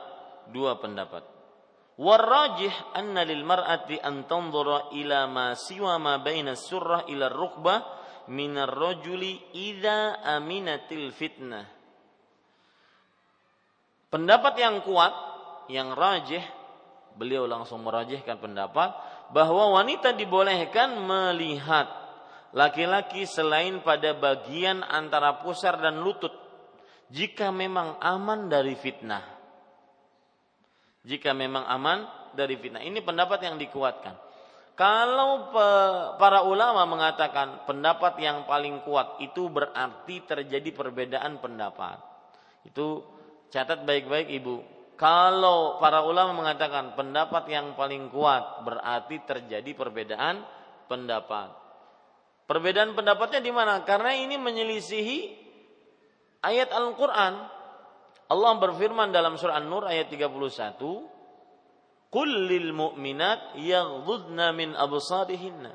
[0.50, 1.22] dua pendapat.
[1.96, 7.78] Warrajih anna lil mar'ati an tanzura ila ma siwa ma baina surrah ila rukbah
[8.28, 11.75] min ar-rajuli idza aminatil fitnah.
[14.16, 15.12] Pendapat yang kuat,
[15.68, 16.40] yang rajih,
[17.20, 18.96] beliau langsung merajihkan pendapat
[19.28, 21.84] bahwa wanita dibolehkan melihat
[22.56, 26.32] laki-laki selain pada bagian antara pusar dan lutut
[27.12, 29.20] jika memang aman dari fitnah.
[31.04, 32.80] Jika memang aman dari fitnah.
[32.80, 34.16] Ini pendapat yang dikuatkan.
[34.80, 35.52] Kalau
[36.16, 42.00] para ulama mengatakan pendapat yang paling kuat itu berarti terjadi perbedaan pendapat.
[42.64, 43.15] Itu
[43.50, 44.56] catat baik-baik Ibu.
[44.96, 50.40] Kalau para ulama mengatakan pendapat yang paling kuat berarti terjadi perbedaan
[50.88, 51.52] pendapat.
[52.48, 53.84] Perbedaan pendapatnya di mana?
[53.84, 55.18] Karena ini menyelisihi
[56.40, 57.34] ayat Al-Qur'an.
[58.26, 60.78] Allah berfirman dalam surah An-Nur ayat 31,
[62.10, 65.70] qul lil mu'minat yaghdudna min absarihinna.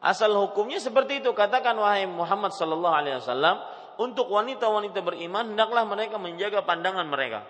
[0.00, 3.60] Asal hukumnya seperti itu katakan wahai Muhammad sallallahu alaihi wasallam
[4.00, 7.44] untuk wanita-wanita beriman hendaklah mereka menjaga pandangan mereka.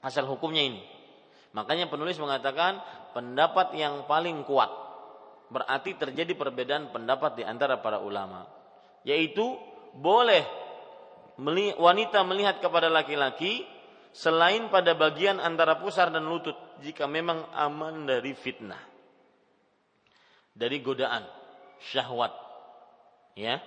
[0.00, 0.80] Asal hukumnya ini.
[1.52, 2.80] Makanya penulis mengatakan
[3.12, 4.72] pendapat yang paling kuat
[5.52, 8.48] berarti terjadi perbedaan pendapat di antara para ulama
[9.04, 9.44] yaitu
[9.92, 10.40] boleh
[11.76, 13.68] wanita melihat kepada laki-laki
[14.16, 18.80] selain pada bagian antara pusar dan lutut jika memang aman dari fitnah
[20.56, 21.24] dari godaan
[21.84, 22.32] syahwat
[23.36, 23.60] ya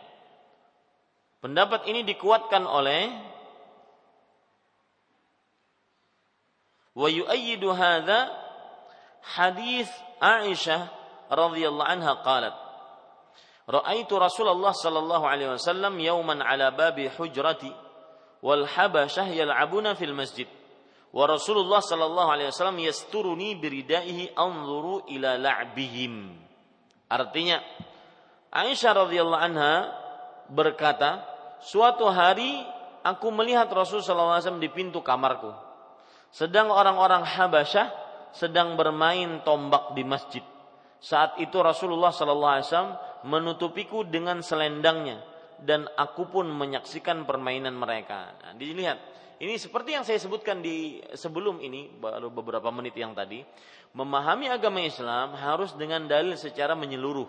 [1.46, 3.14] pendapat ini dikuatkan oleh
[6.98, 8.34] wa yu'ayyidu hadza
[9.38, 9.86] hadis
[10.18, 10.90] Aisyah
[11.30, 12.56] radhiyallahu anha qalat
[13.70, 17.70] Ra'aitu Rasulullah sallallahu alaihi wasallam yawman ala babi hujrati
[18.42, 20.50] wal habasyah yal'abuna fil masjid
[21.14, 26.42] wa Rasulullah sallallahu alaihi wasallam yasturuni biridaihi anzuru ila la'bihim.
[27.06, 27.62] Artinya
[28.50, 29.74] Aisyah radhiyallahu anha
[30.50, 31.35] berkata,
[31.66, 32.62] suatu hari
[33.02, 35.50] aku melihat Rasul wasallam di pintu kamarku.
[36.30, 37.90] Sedang orang-orang Habasyah
[38.36, 40.46] sedang bermain tombak di masjid.
[41.02, 45.26] Saat itu Rasulullah wasallam menutupiku dengan selendangnya
[45.62, 48.36] dan aku pun menyaksikan permainan mereka.
[48.44, 49.00] Nah, dilihat,
[49.40, 53.40] ini seperti yang saya sebutkan di sebelum ini baru beberapa menit yang tadi,
[53.96, 57.28] memahami agama Islam harus dengan dalil secara menyeluruh.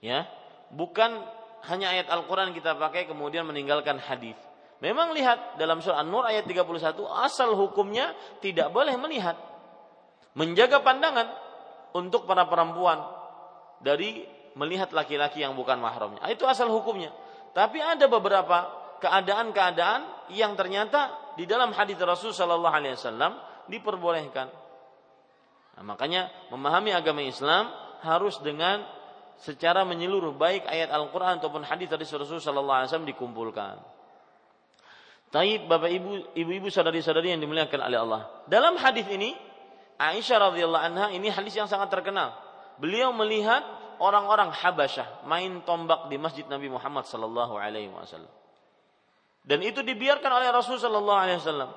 [0.00, 0.24] Ya,
[0.72, 1.20] bukan
[1.68, 4.36] hanya ayat Al-Qur'an kita pakai kemudian meninggalkan hadis.
[4.80, 9.36] Memang lihat dalam surah An-Nur ayat 31 asal hukumnya tidak boleh melihat.
[10.32, 11.28] Menjaga pandangan
[11.92, 13.02] untuk para perempuan
[13.84, 14.24] dari
[14.56, 16.24] melihat laki-laki yang bukan mahramnya.
[16.32, 17.12] Itu asal hukumnya.
[17.52, 18.72] Tapi ada beberapa
[19.04, 23.32] keadaan-keadaan yang ternyata di dalam hadis Rasul Shallallahu Alaihi Wasallam
[23.66, 24.48] diperbolehkan.
[25.80, 27.72] Nah, makanya memahami agama Islam
[28.04, 28.84] harus dengan
[29.40, 33.80] secara menyeluruh baik ayat Al-Quran ataupun hadis dari Rasul Shallallahu Alaihi Wasallam dikumpulkan.
[35.30, 38.22] Taib bapak ibu, ibu-ibu saudari-saudari yang dimuliakan oleh Allah.
[38.50, 39.32] Dalam hadis ini
[40.00, 42.34] Aisyah radhiyallahu anha ini hadis yang sangat terkenal.
[42.80, 43.62] Beliau melihat
[44.00, 48.32] orang-orang Habasyah main tombak di masjid Nabi Muhammad sallallahu alaihi wasallam.
[49.44, 51.70] Dan itu dibiarkan oleh Rasul sallallahu alaihi wasallam.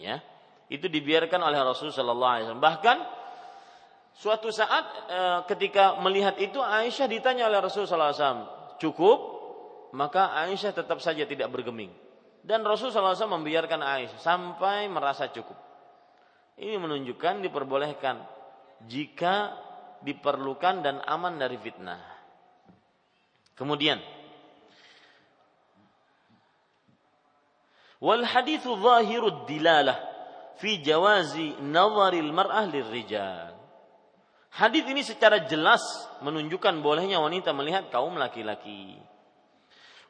[0.00, 0.24] Ya,
[0.72, 2.64] itu dibiarkan oleh Rasul sallallahu alaihi wasallam.
[2.64, 2.96] Bahkan
[4.16, 5.20] suatu saat e,
[5.52, 8.44] ketika melihat itu Aisyah ditanya oleh Rasul sallallahu alaihi wasallam,
[8.80, 9.18] "Cukup?"
[9.92, 11.92] Maka Aisyah tetap saja tidak bergeming.
[12.40, 15.54] Dan Rasul sallallahu alaihi wasallam membiarkan Aisyah sampai merasa cukup.
[16.56, 18.24] Ini menunjukkan diperbolehkan
[18.88, 19.56] jika
[20.02, 22.02] diperlukan dan aman dari fitnah.
[23.54, 24.00] Kemudian
[28.02, 29.96] wal hadithu zahirud dilalah
[30.58, 33.51] fi jawazi nazaril mar'ah lirrijal.
[34.52, 35.80] Hadis ini secara jelas
[36.20, 39.00] menunjukkan bolehnya wanita melihat kaum laki-laki.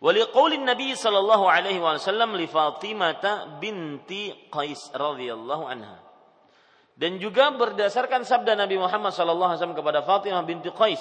[0.03, 3.23] Waliqaulin Nabi sallallahu alaihi wasallam li Fatimah
[3.63, 6.03] binti Qais radhiyallahu anha.
[6.99, 10.99] Dan juga berdasarkan sabda Nabi Muhammad sallallahu alaihi wasallam kepada Fatimah binti Qais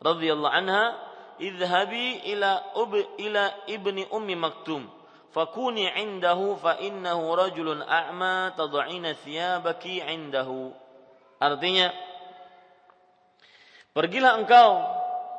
[0.00, 0.96] radhiyallahu anha,
[1.36, 4.88] "Idhabi ila ub ila ibni ummi Maktum,
[5.36, 10.72] fakuni 'indahu fa innahu rajulun a'ma tad'ina thiyabaki 'indahu."
[11.38, 11.92] Artinya,
[13.98, 14.86] pergilah engkau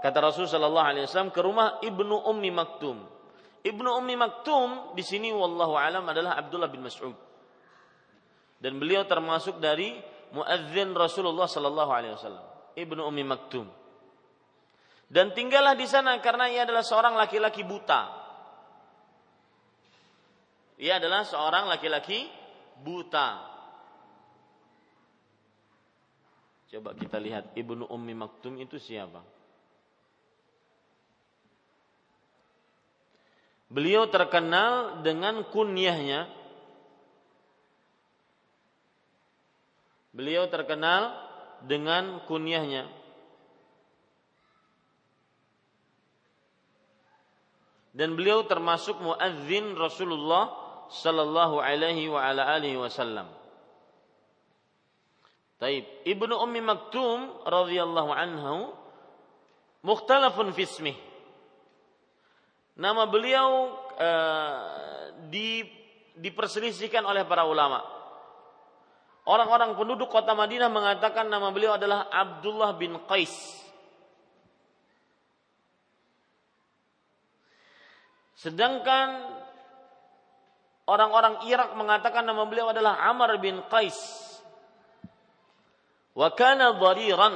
[0.04, 3.00] kata Rasul sallallahu alaihi wasallam ke rumah Ibnu Ummi Maktum.
[3.63, 7.15] Ibnu Ummi Maktum di sini wallahu alam adalah Abdullah bin Mas'ud.
[8.60, 9.95] Dan beliau termasuk dari
[10.36, 12.43] muadzin Rasulullah sallallahu alaihi wasallam
[12.76, 13.67] Ibnu Ummi Maktum.
[15.08, 18.02] Dan tinggallah di sana karena ia adalah seorang laki-laki buta.
[20.84, 22.28] Ia adalah seorang laki-laki
[22.84, 23.49] buta
[26.70, 29.26] coba kita lihat Ibnu Ummi Maktum itu siapa
[33.70, 36.40] beliau terkenal dengan kunyahnya
[40.20, 41.16] Beliau terkenal
[41.64, 42.92] dengan kunyahnya.
[47.96, 50.52] Dan beliau termasuk muadzin Rasulullah
[50.92, 53.32] sallallahu alaihi wa ala alihi wasallam.
[55.60, 55.84] Taib.
[56.08, 58.72] Ibnu Ummi Maktum radhiyallahu anhu
[59.84, 60.98] mukhtalafun fi ismih.
[62.80, 64.56] Nama beliau uh,
[65.28, 65.68] di
[66.16, 67.84] diperselisihkan oleh para ulama.
[69.28, 73.36] Orang-orang penduduk kota Madinah mengatakan nama beliau adalah Abdullah bin Qais.
[78.40, 79.28] Sedangkan
[80.88, 84.29] orang-orang Irak mengatakan nama beliau adalah Amr bin Qais.
[86.14, 87.36] Wa kana dhariran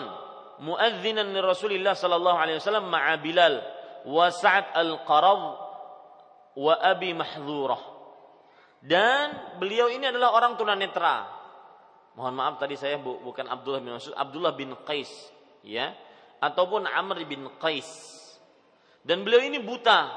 [0.63, 3.55] muadzinan li Rasulillah sallallahu alaihi wasallam ma'a Bilal
[4.07, 5.43] wa Sa'ad al-Qarad
[6.59, 7.15] wa Abi.
[8.83, 11.23] Dan beliau ini adalah orang tunanetra.
[12.13, 15.09] Mohon maaf tadi saya bu, bukan Abdullah bin Mas'ud, Abdullah bin Qais,
[15.65, 15.97] ya,
[16.37, 17.89] ataupun Amr bin Qais.
[19.01, 20.13] Dan beliau ini buta.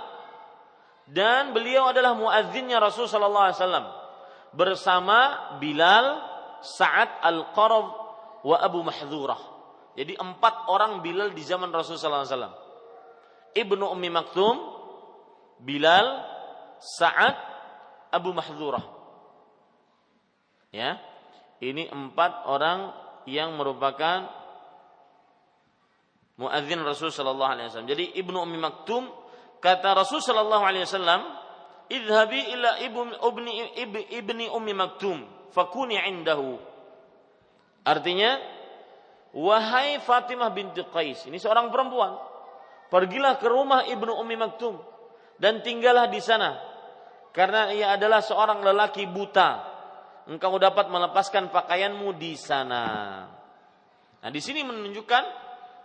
[1.06, 3.86] Dan beliau adalah muazzinnya Rasul sallallahu alaihi wasallam
[4.52, 5.18] bersama
[5.62, 6.20] Bilal,
[6.60, 8.05] Sa'ad al-Qarad
[8.46, 9.40] wa Abu Mahdzurah.
[9.98, 12.54] Jadi empat orang Bilal di zaman Rasul sallallahu alaihi wasallam.
[13.56, 14.54] Ibnu Ummi Maktum,
[15.58, 16.06] Bilal,
[16.78, 17.34] Sa'ad,
[18.14, 18.84] Abu Mahdzurah.
[20.70, 21.02] Ya.
[21.58, 22.92] Ini empat orang
[23.24, 24.28] yang merupakan
[26.36, 27.90] muadzin Rasul sallallahu alaihi wasallam.
[27.90, 29.08] Jadi Ibnu Ummi Maktum
[29.64, 31.24] kata Rasul sallallahu alaihi wasallam,
[31.88, 33.52] "Idhabi ila ibni,
[34.12, 35.24] ibni Ummi Maktum,
[35.56, 36.75] fakuni indahu."
[37.86, 38.42] Artinya,
[39.30, 42.18] wahai Fatimah binti Qais, ini seorang perempuan,
[42.90, 44.74] pergilah ke rumah Ibnu Ummi Maktum
[45.38, 46.58] dan tinggallah di sana
[47.30, 49.76] karena ia adalah seorang lelaki buta.
[50.26, 52.84] Engkau dapat melepaskan pakaianmu di sana.
[54.18, 55.24] Nah, di sini menunjukkan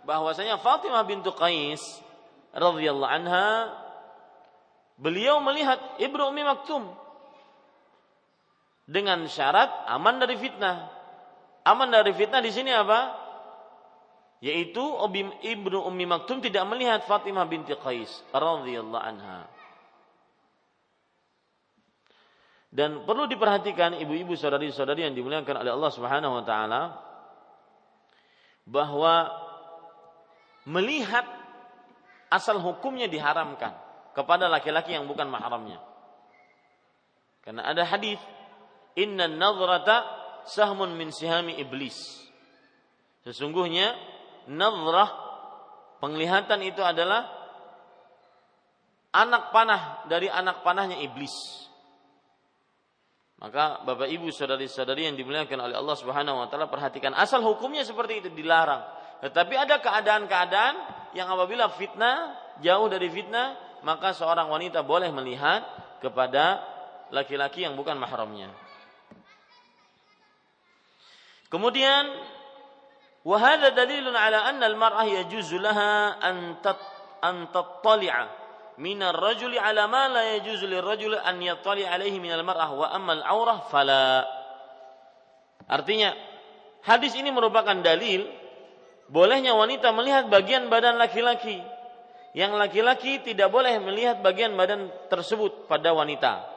[0.02, 2.02] bahwasanya Fatimah bintu Qais
[2.50, 3.70] radhiyallahu anha
[4.98, 6.90] beliau melihat Ibnu Ummi Maktum
[8.90, 11.01] dengan syarat aman dari fitnah.
[11.62, 13.14] Aman dari fitnah di sini apa?
[14.42, 14.82] Yaitu
[15.42, 19.46] Ibnu Ummi Maktum tidak melihat Fatimah binti Qais radhiyallahu anha.
[22.72, 26.82] Dan perlu diperhatikan ibu-ibu saudari-saudari yang dimuliakan oleh Allah Subhanahu wa taala
[28.66, 29.28] bahwa
[30.64, 31.28] melihat
[32.32, 33.76] asal hukumnya diharamkan
[34.16, 35.78] kepada laki-laki yang bukan mahramnya.
[37.44, 38.18] Karena ada hadis
[38.96, 41.96] inna nadhrata sahmun min sihami iblis.
[43.22, 43.94] Sesungguhnya
[44.50, 45.10] nadhrah
[46.02, 47.30] penglihatan itu adalah
[49.14, 51.32] anak panah dari anak panahnya iblis.
[53.42, 58.22] Maka Bapak Ibu saudari-saudari yang dimuliakan oleh Allah Subhanahu wa taala perhatikan asal hukumnya seperti
[58.22, 58.86] itu dilarang.
[59.22, 60.74] Tetapi ada keadaan-keadaan
[61.14, 65.66] yang apabila fitnah jauh dari fitnah maka seorang wanita boleh melihat
[65.98, 66.62] kepada
[67.10, 68.50] laki-laki yang bukan mahramnya.
[71.52, 72.08] Kemudian
[73.28, 76.56] wahada dalilun ala anna al-mar'ah yajuzu laha an
[77.20, 78.24] an tattali'a
[78.80, 83.68] min ar-rajuli ala ma la yajuzu lir-rajuli an yattali'a alayhi min al-mar'ah wa amma al-aurah
[83.68, 84.24] fala.
[85.68, 86.16] Artinya
[86.88, 88.24] hadis ini merupakan dalil
[89.12, 91.60] bolehnya wanita melihat bagian badan laki-laki
[92.32, 96.48] yang laki-laki tidak boleh melihat bagian badan tersebut pada wanita.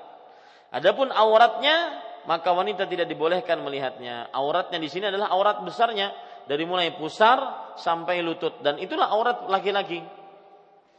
[0.72, 4.30] Adapun auratnya maka wanita tidak dibolehkan melihatnya.
[4.34, 6.14] Auratnya di sini adalah aurat besarnya
[6.46, 10.02] dari mulai pusar sampai lutut dan itulah aurat laki-laki.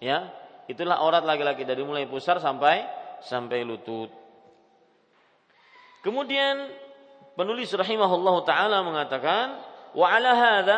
[0.03, 0.31] Ya,
[0.67, 2.87] itulah aurat laki-laki dari mulai pusar sampai
[3.23, 4.11] sampai lutut.
[6.03, 6.71] Kemudian
[7.35, 9.59] penulis rahimahullahu taala mengatakan
[9.97, 10.77] wa ala hadza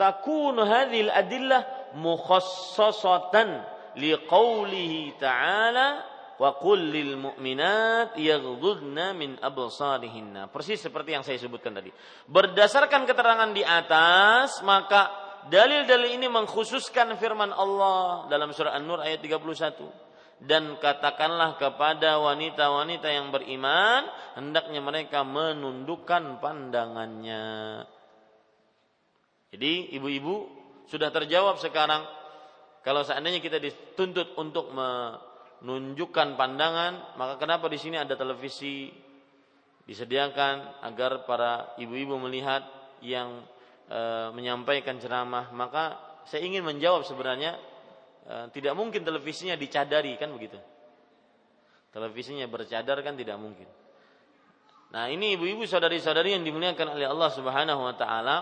[0.00, 3.62] takunu hadhil adillah mukhassasatan
[3.94, 10.50] liqaulihi ta'ala wa qul mu'minat yaghdudna min absarihinna.
[10.50, 11.94] Persis seperti yang saya sebutkan tadi.
[12.26, 15.10] Berdasarkan keterangan di atas, maka
[15.48, 20.04] dalil-dalil ini mengkhususkan firman Allah dalam surah An-Nur ayat 31.
[20.44, 24.04] Dan katakanlah kepada wanita-wanita yang beriman,
[24.34, 27.86] hendaknya mereka menundukkan pandangannya.
[29.54, 30.50] Jadi ibu-ibu
[30.90, 32.02] sudah terjawab sekarang
[32.82, 34.74] kalau seandainya kita dituntut untuk
[35.64, 38.92] menunjukkan pandangan, maka kenapa di sini ada televisi
[39.88, 42.68] disediakan agar para ibu-ibu melihat
[43.00, 43.40] yang
[43.88, 44.00] e,
[44.36, 45.48] menyampaikan ceramah?
[45.56, 45.96] Maka
[46.28, 47.56] saya ingin menjawab sebenarnya
[48.28, 50.60] e, tidak mungkin televisinya dicadari kan begitu.
[51.96, 53.66] Televisinya bercadar kan tidak mungkin.
[54.92, 58.36] Nah, ini ibu-ibu saudari-saudari yang dimuliakan oleh Allah Subhanahu wa taala.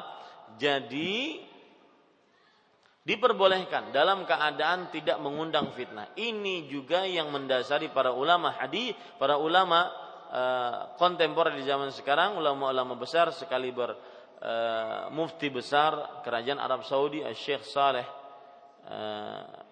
[0.59, 1.39] Jadi
[3.03, 6.15] diperbolehkan dalam keadaan tidak mengundang fitnah.
[6.15, 9.91] Ini juga yang mendasari para ulama hadis, para ulama
[10.31, 13.99] uh, kontemporer di zaman sekarang, ulama-ulama besar sekaliber
[14.39, 18.07] uh, mufti besar kerajaan Arab Saudi, Syekh Saleh
[18.87, 19.71] uh,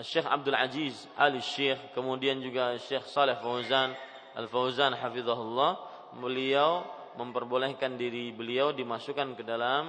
[0.00, 3.92] Syekh Abdul Aziz Ali Syekh, kemudian juga Syekh Saleh Fauzan
[4.36, 5.72] Al Fauzan hafizahullah,
[6.16, 6.84] beliau
[7.16, 9.88] memperbolehkan diri beliau dimasukkan ke dalam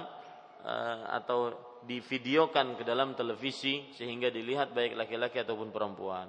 [1.12, 1.52] atau
[1.84, 6.26] divideokan ke dalam televisi sehingga dilihat baik laki-laki ataupun perempuan.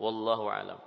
[0.00, 0.80] Wallahu alam.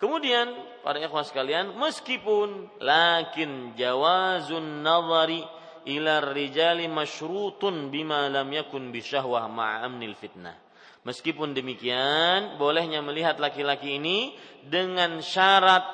[0.00, 0.50] Kemudian
[0.82, 5.40] para ikhwan sekalian, meskipun lakin jawazun nazari
[5.86, 10.56] ila rijali masyrutun bima lam yakun bisyahwah ma'a amnil fitnah.
[11.04, 14.32] Meskipun demikian, bolehnya melihat laki-laki ini
[14.64, 15.84] dengan syarat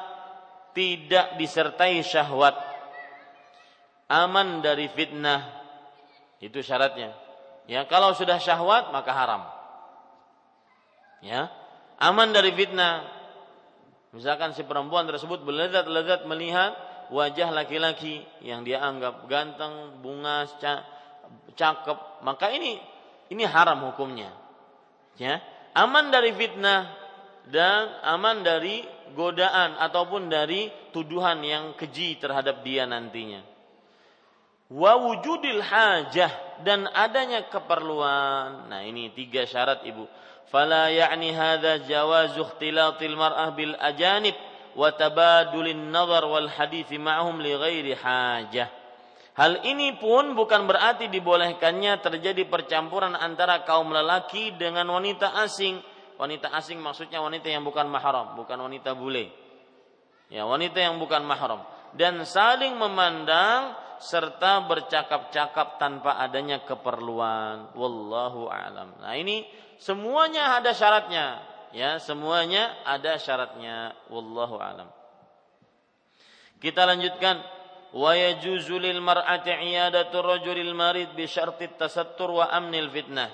[0.71, 2.55] tidak disertai syahwat.
[4.07, 5.43] Aman dari fitnah.
[6.39, 7.30] Itu syaratnya.
[7.71, 9.47] Ya, kalau sudah syahwat maka haram.
[11.23, 11.47] Ya,
[12.03, 13.07] aman dari fitnah.
[14.11, 16.75] Misalkan si perempuan tersebut berlezat-lezat melihat
[17.15, 20.51] wajah laki-laki yang dia anggap ganteng, bunga,
[21.55, 22.83] cakep, maka ini
[23.31, 24.35] ini haram hukumnya.
[25.15, 25.39] Ya,
[25.79, 26.91] aman dari fitnah
[27.47, 28.83] dan aman dari
[29.15, 33.47] godaan ataupun dari tuduhan yang keji terhadap dia nantinya.
[34.71, 38.71] Wa wujudil hajah dan adanya keperluan.
[38.71, 40.07] Nah, ini tiga syarat Ibu.
[40.47, 44.35] Fala ya'ni hadza jawazu ikhtilatil mar'ah bil ajanib
[44.79, 48.69] wa tabadulin nazar wal hadithi ma'hum li ghairi hajah.
[49.35, 55.83] Hal ini pun bukan berarti dibolehkannya terjadi percampuran antara kaum lelaki dengan wanita asing.
[56.19, 59.33] Wanita asing maksudnya wanita yang bukan mahram, bukan wanita bule.
[60.31, 61.65] Ya, wanita yang bukan mahram
[61.95, 67.77] dan saling memandang serta bercakap-cakap tanpa adanya keperluan.
[67.77, 68.97] Wallahu a'lam.
[69.05, 69.45] Nah, ini
[69.77, 71.45] semuanya ada syaratnya.
[71.71, 73.95] Ya semuanya ada syaratnya.
[74.11, 74.89] Wallahu alam.
[76.59, 77.39] Kita lanjutkan.
[77.91, 79.51] Wa yajuzu lil mar'ati
[80.71, 83.31] marid bi syarti tasattur wa amnil fitnah.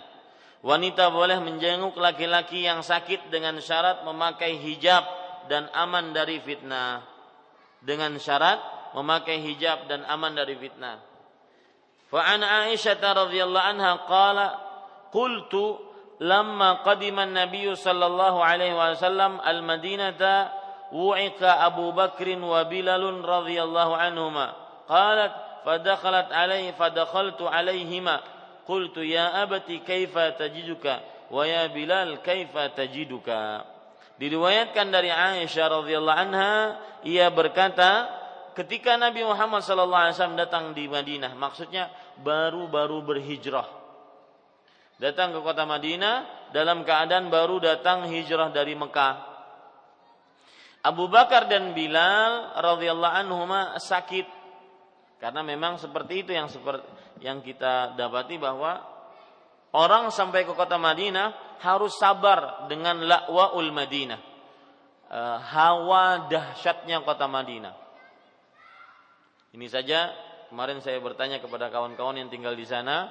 [0.65, 5.05] Wanita boleh menjenguk laki-laki yang sakit dengan syarat memakai hijab
[5.53, 7.05] dan aman dari fitnah.
[7.85, 11.05] Dengan syarat memakai hijab dan aman dari fitnah.
[12.09, 14.47] Fa an Aisyah radhiyallahu anha qala
[15.13, 15.77] qultu
[16.17, 20.17] lamma qadima an-nabiy sallallahu alaihi wasallam al-Madinah
[20.97, 24.57] wu'ika Abu Bakr wa Bilal radhiyallahu anhuma.
[24.89, 25.35] Qalat
[25.67, 28.23] fadakhalat alaihi fadakhaltu alaihima
[28.65, 33.67] qultu ya abati kaifa tajiduka wa ya Bilal kaifa tajiduka.
[34.17, 38.09] Diriwayatkan dari Aisyah radhiyallahu anha ia berkata
[38.57, 41.93] ketika Nabi Muhammad wasallam datang di Madinah maksudnya
[42.25, 43.87] baru-baru berhijrah
[44.97, 49.37] datang ke kota Madinah dalam keadaan baru datang hijrah dari Mekah.
[50.87, 54.27] Abu Bakar dan Bilal radhiyallahu anhuma sakit
[55.19, 56.87] karena memang seperti itu yang seperti
[57.25, 58.85] yang kita dapati bahwa
[59.75, 64.21] orang sampai ke kota Madinah harus sabar dengan la'waul Madinah.
[65.11, 67.86] E, hawa dahsyatnya kota Madinah.
[69.57, 70.13] Ini saja
[70.53, 73.09] kemarin saya bertanya kepada kawan-kawan yang tinggal di sana,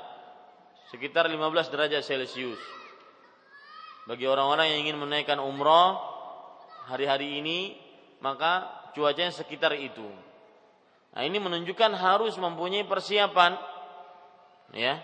[0.93, 2.61] sekitar 15 derajat Celcius.
[4.05, 5.97] Bagi orang-orang yang ingin menaikkan umroh
[6.85, 7.73] hari-hari ini,
[8.21, 10.05] maka cuacanya sekitar itu.
[11.17, 13.57] Nah, ini menunjukkan harus mempunyai persiapan
[14.77, 15.01] ya.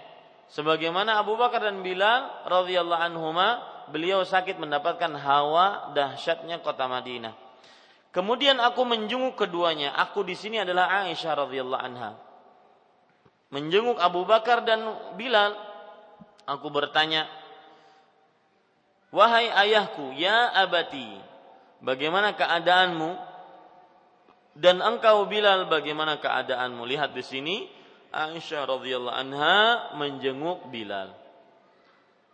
[0.53, 7.33] Sebagaimana Abu Bakar dan Bilal radhiyallahu anhuma, beliau sakit mendapatkan hawa dahsyatnya kota Madinah.
[8.11, 9.95] Kemudian aku menjenguk keduanya.
[9.95, 12.19] Aku di sini adalah Aisyah radhiyallahu anha.
[13.51, 14.83] Menjenguk Abu Bakar dan
[15.15, 15.71] Bilal
[16.51, 17.29] Aku bertanya,
[19.11, 21.19] Wahai ayahku, ya abati,
[21.83, 23.11] bagaimana keadaanmu?
[24.55, 26.83] Dan engkau Bilal, bagaimana keadaanmu?
[26.87, 27.55] Lihat di sini,
[28.11, 29.59] Aisyah radhiyallahu anha
[29.95, 31.15] menjenguk Bilal.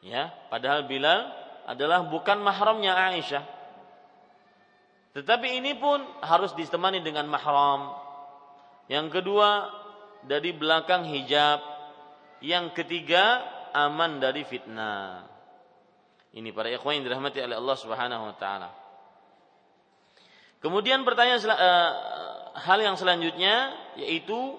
[0.05, 1.29] Ya, padahal Bilal
[1.65, 3.56] adalah bukan mahramnya Aisyah.
[5.17, 7.89] Tetapi ini pun harus ditemani dengan mahram.
[8.85, 9.65] Yang kedua,
[10.21, 11.57] dari belakang hijab.
[12.45, 13.41] Yang ketiga,
[13.73, 15.25] aman dari fitnah.
[16.37, 18.69] Ini para ikhwan yang dirahmati oleh Allah Subhanahu wa taala.
[20.61, 21.91] Kemudian pertanyaan uh,
[22.61, 24.53] hal yang selanjutnya yaitu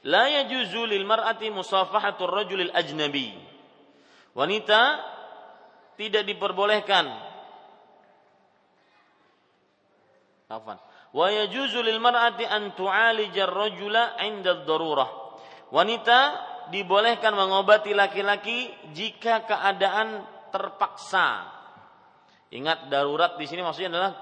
[0.00, 3.36] la yajuzu lil mar'ati musafahatur rajulil ajnabi.
[4.32, 4.96] Wanita
[6.00, 7.25] tidak diperbolehkan
[10.46, 10.78] Afan.
[11.10, 15.10] Wa yajuzu lil mar'ati an tu'alija ar-rajula 'inda ad-darurah.
[15.74, 16.18] Wanita
[16.70, 20.22] dibolehkan mengobati laki-laki jika keadaan
[20.54, 21.50] terpaksa.
[22.54, 24.12] Ingat darurat di sini maksudnya adalah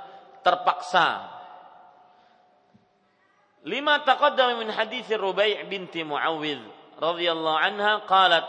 [0.40, 1.06] terpaksa.
[3.64, 6.60] Lima taqaddam min hadis Rubai' binti Muawwidh
[7.00, 8.44] radhiyallahu anha qalat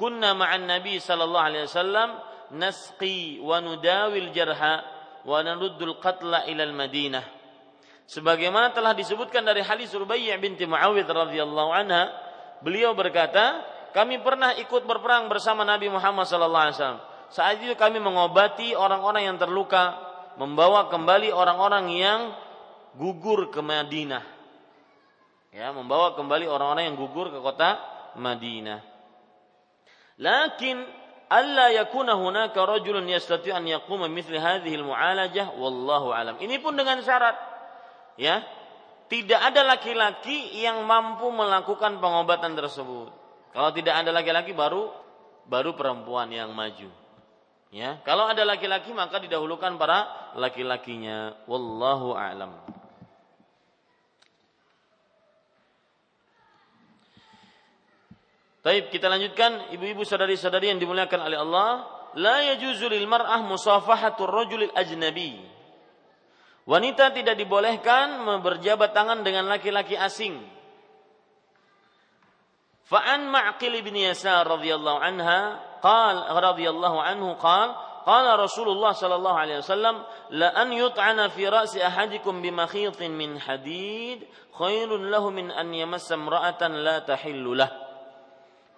[0.00, 2.08] kunna ma'an nabi sallallahu alaihi wasallam
[2.52, 7.24] nasqi wa nudawil jarha wa naruddul qatla ila al-Madinah.
[8.08, 12.08] Sebagaimana telah disebutkan dari hadis Rubai' binti Muawwidh radhiyallahu anha
[12.64, 13.60] beliau berkata,
[13.92, 17.04] kami pernah ikut berperang bersama Nabi Muhammad SAW.
[17.28, 20.00] Saat itu kami mengobati orang-orang yang terluka,
[20.40, 22.20] membawa kembali orang-orang yang
[22.96, 24.24] gugur ke Madinah.
[25.52, 27.76] Ya, membawa kembali orang-orang yang gugur ke kota
[28.16, 28.80] Madinah.
[30.18, 30.82] Lakin
[31.28, 36.36] alla yakuna hunaka rajulun yastati an yaquma mithli hadhihi al-mu'alajah wallahu alam.
[36.40, 37.36] Ini pun dengan syarat
[38.16, 38.42] ya,
[39.08, 43.12] tidak ada laki-laki yang mampu melakukan pengobatan tersebut.
[43.52, 44.92] Kalau tidak ada laki-laki baru
[45.48, 46.92] baru perempuan yang maju.
[47.68, 51.36] Ya, kalau ada laki-laki maka didahulukan para laki-lakinya.
[51.44, 52.77] Wallahu a'lam.
[58.58, 61.70] Baik, kita lanjutkan ibu-ibu saudari-saudari yang dimuliakan oleh Allah,
[62.18, 65.38] la yajuzu lil mar'ah musafahatur rajulil ajnabi.
[66.66, 70.36] Wanita tidak dibolehkan berjabat tangan dengan laki-laki asing.
[72.84, 77.72] Fa'an Ma'qil bin Yasar radhiyallahu anha qal radhiyallahu anhu qal
[78.04, 80.02] qala Rasulullah sallallahu alaihi wasallam
[80.32, 84.24] la an yut'ana fi ra'si ahadikum bimakhitin min hadid
[84.56, 87.87] khairun lahu min an yamassa imra'atan la tahillu lahu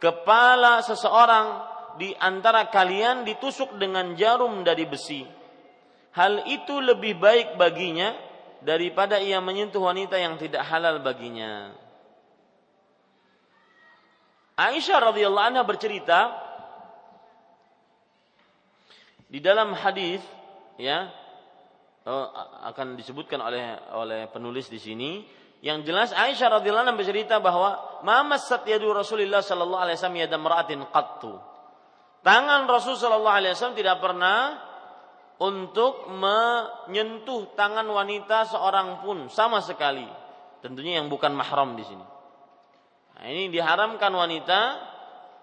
[0.01, 1.69] kepala seseorang
[2.01, 5.23] di antara kalian ditusuk dengan jarum dari besi.
[6.17, 8.17] Hal itu lebih baik baginya
[8.65, 11.71] daripada ia menyentuh wanita yang tidak halal baginya.
[14.59, 16.37] Aisyah radhiyallahu anha bercerita
[19.31, 20.21] di dalam hadis
[20.77, 21.09] ya
[22.05, 22.27] oh,
[22.69, 25.25] akan disebutkan oleh oleh penulis di sini
[25.61, 30.81] yang jelas Aisyah radhiyallahu anha bercerita bahwa mamasat yadu Rasulullah sallallahu alaihi wasallam yada mar'atin
[30.89, 31.37] qattu.
[32.25, 34.57] Tangan Rasul sallallahu alaihi wasallam tidak pernah
[35.41, 40.05] untuk menyentuh tangan wanita seorang pun sama sekali.
[40.65, 42.05] Tentunya yang bukan mahram di sini.
[43.17, 44.61] Nah, ini diharamkan wanita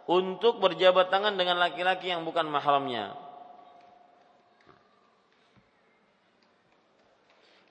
[0.09, 3.26] untuk berjabat tangan dengan laki-laki yang bukan mahramnya.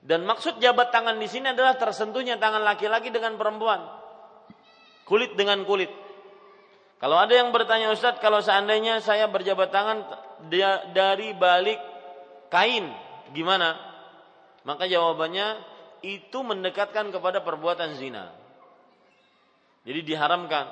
[0.03, 3.81] Dan maksud jabat tangan di sini adalah tersentuhnya tangan laki-laki dengan perempuan.
[5.07, 5.89] Kulit dengan kulit.
[6.97, 10.01] Kalau ada yang bertanya Ustadz, kalau seandainya saya berjabat tangan
[10.93, 11.77] dari balik
[12.49, 12.89] kain,
[13.33, 13.77] gimana?
[14.65, 15.61] Maka jawabannya
[16.01, 18.33] itu mendekatkan kepada perbuatan zina.
[19.85, 20.65] Jadi diharamkan.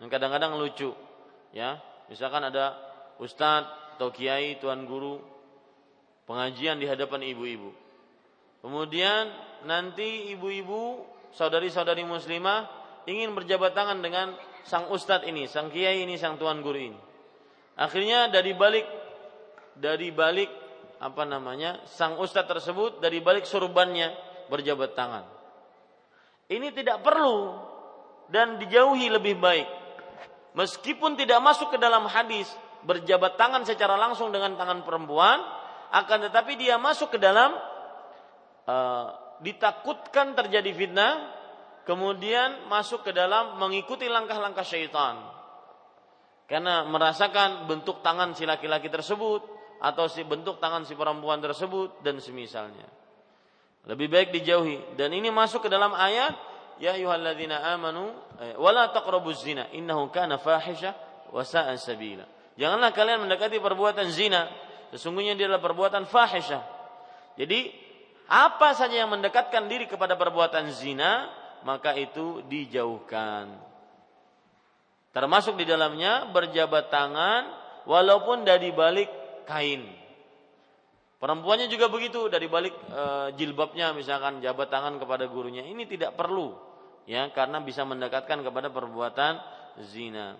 [0.00, 0.94] Dan kadang-kadang lucu,
[1.54, 1.82] ya.
[2.08, 2.76] Misalkan ada
[3.18, 5.22] ustadz atau kiai, tuan guru,
[6.26, 7.84] pengajian di hadapan ibu-ibu
[8.64, 9.28] Kemudian
[9.68, 11.04] nanti ibu-ibu,
[11.36, 12.64] saudari-saudari muslimah
[13.04, 14.32] ingin berjabat tangan dengan
[14.64, 17.00] sang ustadz ini, sang kiai ini, sang tuan guru ini.
[17.76, 18.88] Akhirnya dari balik
[19.76, 20.48] dari balik
[20.96, 24.16] apa namanya sang ustadz tersebut dari balik surbannya
[24.48, 25.28] berjabat tangan.
[26.48, 27.60] Ini tidak perlu
[28.32, 29.68] dan dijauhi lebih baik.
[30.56, 32.48] Meskipun tidak masuk ke dalam hadis
[32.88, 35.36] berjabat tangan secara langsung dengan tangan perempuan,
[35.92, 37.52] akan tetapi dia masuk ke dalam
[38.68, 41.12] uh, ditakutkan terjadi fitnah,
[41.84, 45.20] kemudian masuk ke dalam mengikuti langkah-langkah syaitan.
[46.44, 49.40] Karena merasakan bentuk tangan si laki-laki tersebut
[49.80, 52.84] atau si bentuk tangan si perempuan tersebut dan semisalnya.
[53.84, 56.32] Lebih baik dijauhi dan ini masuk ke dalam ayat
[56.80, 60.96] ya ayyuhalladzina amanu eh, wala taqrabuz zina innahu kana fahisha
[61.28, 62.24] wa sa'a sabila.
[62.54, 64.46] Janganlah kalian mendekati perbuatan zina,
[64.94, 66.62] sesungguhnya dia adalah perbuatan fahisyah.
[67.34, 67.83] Jadi
[68.24, 71.28] apa saja yang mendekatkan diri kepada perbuatan zina,
[71.64, 73.52] maka itu dijauhkan.
[75.14, 77.42] Termasuk di dalamnya berjabat tangan
[77.86, 79.08] walaupun dari balik
[79.46, 79.86] kain.
[81.22, 83.02] Perempuannya juga begitu dari balik e,
[83.40, 85.64] jilbabnya misalkan jabat tangan kepada gurunya.
[85.64, 86.52] Ini tidak perlu
[87.08, 89.40] ya karena bisa mendekatkan kepada perbuatan
[89.88, 90.36] zina.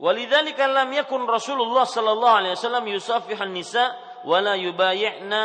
[0.00, 3.92] Walidzalika lam yakun Rasulullah sallallahu alaihi wasallam yusafihan nisa
[4.24, 5.42] wala yubayi'na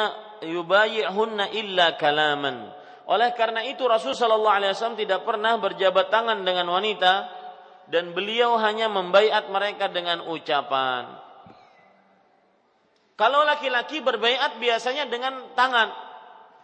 [0.48, 2.72] yubayi'hunna illa kalaman.
[3.06, 7.28] Oleh karena itu Rasul sallallahu alaihi wasallam tidak pernah berjabat tangan dengan wanita
[7.92, 11.06] dan beliau hanya membaiat mereka dengan ucapan.
[13.16, 15.92] Kalau laki-laki berbaiat biasanya dengan tangan.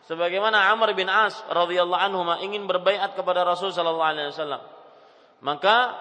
[0.08, 4.64] Sebagaimana Amr bin As radhiyallahu anhu ingin berbaiat kepada Rasul sallallahu alaihi wasallam.
[5.46, 5.94] Maka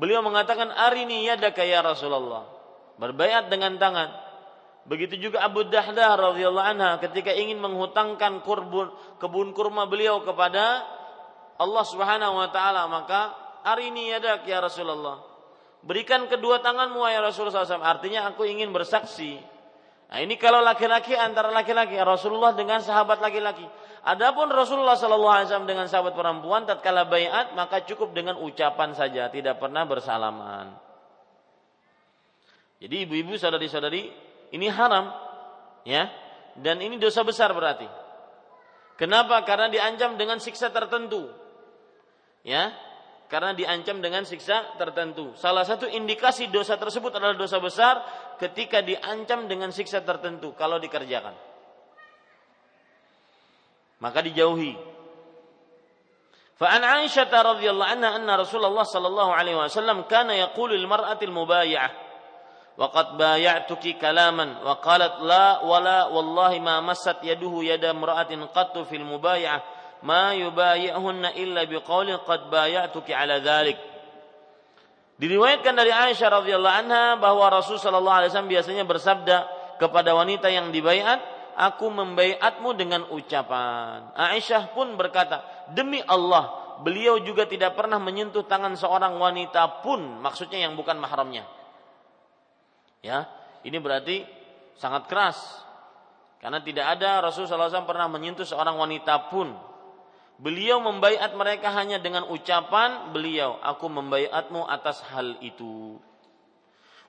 [0.00, 2.48] Beliau mengatakan arini yadaka ya Rasulullah.
[2.96, 4.08] Berbaiat dengan tangan.
[4.88, 8.88] Begitu juga Abu Dahdah radhiyallahu anha ketika ingin menghutangkan kurbun,
[9.20, 10.88] kebun kurma beliau kepada
[11.60, 15.20] Allah Subhanahu wa taala, maka arini yadak ya Rasulullah.
[15.84, 17.84] Berikan kedua tanganmu ya Rasulullah SAW.
[17.84, 19.36] Artinya aku ingin bersaksi.
[20.10, 23.62] Nah ini kalau laki-laki antara laki-laki Rasulullah dengan sahabat laki-laki.
[24.02, 29.30] Adapun Rasulullah Shallallahu Alaihi Wasallam dengan sahabat perempuan tatkala bayat maka cukup dengan ucapan saja,
[29.30, 30.74] tidak pernah bersalaman.
[32.80, 34.10] Jadi ibu-ibu saudari-saudari
[34.50, 35.14] ini haram,
[35.86, 36.10] ya,
[36.58, 37.86] dan ini dosa besar berarti.
[38.98, 39.46] Kenapa?
[39.46, 41.28] Karena diancam dengan siksa tertentu.
[42.40, 42.72] Ya,
[43.29, 45.33] karena diancam dengan siksa tertentu.
[45.35, 47.99] Salah satu indikasi dosa tersebut adalah dosa besar
[48.37, 51.33] ketika diancam dengan siksa tertentu kalau dikerjakan.
[53.99, 54.77] Maka dijauhi.
[56.55, 62.05] Fa'an Aisyah radhiyallahu anha anna Rasulullah sallallahu alaihi wasallam kana yaqulu lil mar'ati al mubay'ah
[62.77, 69.63] وقد بايعتك كلاما وقالت لا ولا والله ما مست يده يد امرأة قط في المبايعة
[70.04, 73.76] ma يبايعهن illa biqauli qad bayatuki ala dzalik.
[75.20, 79.36] Diriwayatkan dari Aisyah radhiyallahu anha bahwa Rasul sallallahu alaihi wasallam biasanya bersabda
[79.76, 81.20] kepada wanita yang dibayat,
[81.60, 85.44] "Aku membaiatmu dengan ucapan." Aisyah pun berkata,
[85.76, 91.44] "Demi Allah, beliau juga tidak pernah menyentuh tangan seorang wanita pun, maksudnya yang bukan mahramnya."
[93.04, 93.28] Ya,
[93.60, 94.24] ini berarti
[94.80, 95.36] sangat keras
[96.40, 99.52] karena tidak ada Rasul sallallahu alaihi wasallam pernah menyentuh seorang wanita pun
[100.40, 106.00] Beliau membaiat mereka hanya dengan ucapan beliau, aku membaiatmu atas hal itu.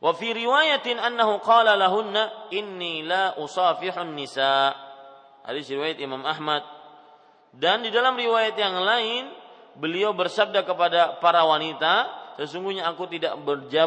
[0.03, 4.75] Wa fi riwayatin annahu qala lahunna inni la usafihun nisa.
[5.47, 6.67] Hadis riwayat Imam Ahmad.
[7.55, 9.31] Dan di dalam riwayat yang lain
[9.79, 13.39] beliau bersabda kepada para wanita, sesungguhnya aku tidak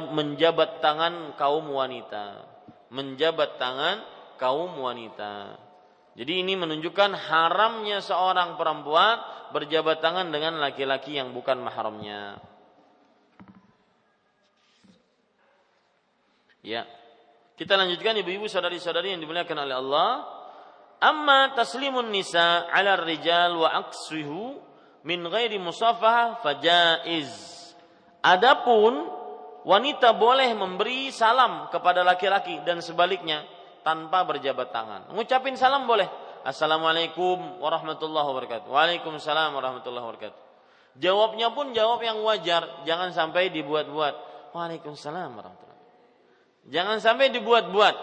[0.09, 2.49] menjabat tangan kaum wanita.
[2.89, 4.01] Menjabat tangan
[4.41, 5.61] kaum wanita.
[6.15, 9.19] Jadi ini menunjukkan haramnya seorang perempuan
[9.51, 12.39] berjabat tangan dengan laki-laki yang bukan mahramnya.
[16.63, 16.87] Ya.
[17.55, 20.11] Kita lanjutkan ibu-ibu saudari-saudari yang dimuliakan oleh Allah.
[21.03, 24.59] Amma taslimun nisa 'ala rijal wa aqsuhu
[25.05, 27.31] min ghairi musafahah fajaiz.
[28.25, 29.07] Adapun
[29.69, 33.45] wanita boleh memberi salam kepada laki-laki dan sebaliknya
[33.85, 35.13] tanpa berjabat tangan.
[35.13, 36.09] Ngucapin salam boleh.
[36.45, 38.69] Assalamualaikum warahmatullahi wabarakatuh.
[38.69, 40.41] Waalaikumsalam warahmatullahi wabarakatuh.
[40.99, 44.15] Jawabnya pun jawab yang wajar, jangan sampai dibuat-buat.
[44.57, 46.73] Waalaikumsalam warahmatullahi wabarakatuh.
[46.73, 47.97] Jangan sampai dibuat-buat.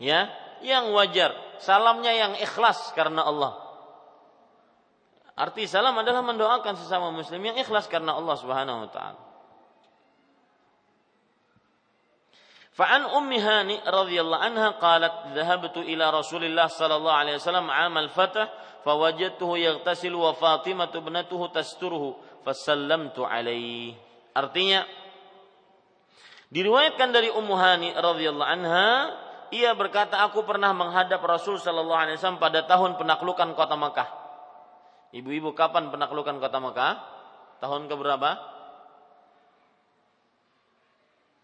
[0.00, 0.30] Ya,
[0.64, 1.34] yang wajar.
[1.60, 3.58] Salamnya yang ikhlas karena Allah.
[5.36, 9.29] Arti salam adalah mendoakan sesama muslim yang ikhlas karena Allah Subhanahu wa taala.
[12.75, 17.71] فعن أم هاني رضي الله عنها قالت ذهبت إلى رسول الله صلى الله عليه وسلم
[17.71, 18.47] عام الفتح
[18.83, 22.03] فوجدته يغتسل وفاطمة ابنته تستره
[22.45, 23.95] فسلمت عليه
[24.35, 24.83] artinya
[26.51, 28.87] diriwayatkan dari Ummu Hani radhiyallahu anha
[29.55, 34.25] ia berkata aku pernah menghadap Rasul sallallahu alaihi wasallam pada tahun penaklukan kota Makkah
[35.15, 36.93] Ibu-ibu kapan penaklukan kota Mekah?
[37.63, 38.35] Tahun keberapa?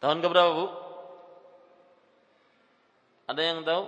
[0.04, 0.66] Tahun keberapa, Bu?
[3.27, 3.85] Ada yang tahu?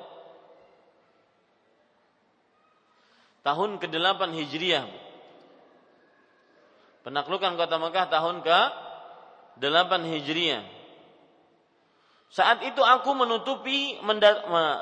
[3.46, 4.86] Tahun ke-8 Hijriah.
[7.06, 10.62] Penaklukan kota Mekah tahun ke-8 Hijriah.
[12.28, 13.96] Saat itu aku menutupi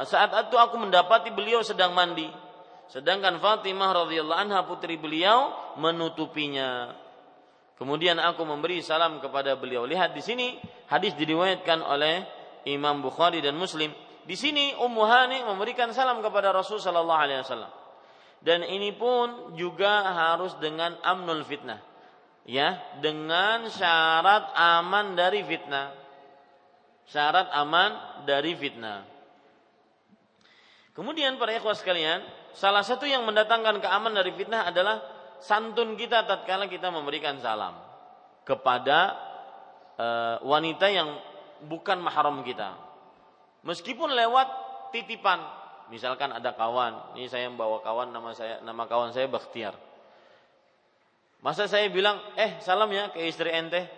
[0.03, 2.27] saat itu aku mendapati beliau sedang mandi
[2.87, 6.95] Sedangkan Fatimah radhiyallahu anha putri beliau menutupinya.
[7.77, 9.85] Kemudian aku memberi salam kepada beliau.
[9.85, 10.57] Lihat di sini
[10.89, 12.25] hadis diriwayatkan oleh
[12.65, 13.91] Imam Bukhari dan Muslim.
[14.27, 17.71] Di sini Ummu Hani memberikan salam kepada Rasul sallallahu alaihi wasallam.
[18.43, 21.79] Dan ini pun juga harus dengan amnul fitnah.
[22.47, 25.95] Ya, dengan syarat aman dari fitnah.
[27.07, 29.07] Syarat aman dari fitnah.
[30.95, 32.23] Kemudian para ikhwas sekalian,
[32.55, 35.03] salah satu yang mendatangkan keamanan dari fitnah adalah
[35.45, 37.77] santun kita tatkala kita memberikan salam
[38.49, 39.13] kepada
[39.99, 40.07] e,
[40.47, 41.19] wanita yang
[41.67, 42.86] bukan mahram kita.
[43.67, 44.49] Meskipun lewat
[44.95, 45.43] titipan,
[45.91, 49.75] misalkan ada kawan, ini saya membawa kawan nama saya nama kawan saya Bakhtiar.
[51.43, 53.91] Masa saya bilang, "Eh, salam ya ke istri ente."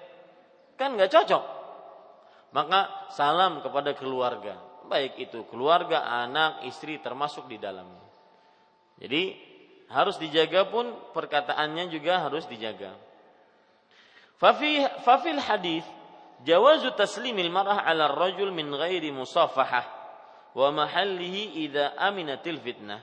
[0.80, 1.44] Kan nggak cocok.
[2.56, 8.08] Maka salam kepada keluarga baik itu keluarga, anak, istri termasuk di dalamnya.
[8.98, 9.36] Jadi
[9.92, 12.96] harus dijaga pun perkataannya juga harus dijaga.
[14.40, 15.84] Fafi fafil hadis
[16.42, 19.86] jawazu taslimil mar'ah 'ala rajul min ghairi musafahah
[20.54, 23.02] wa mahallihi idza aminatil fitnah.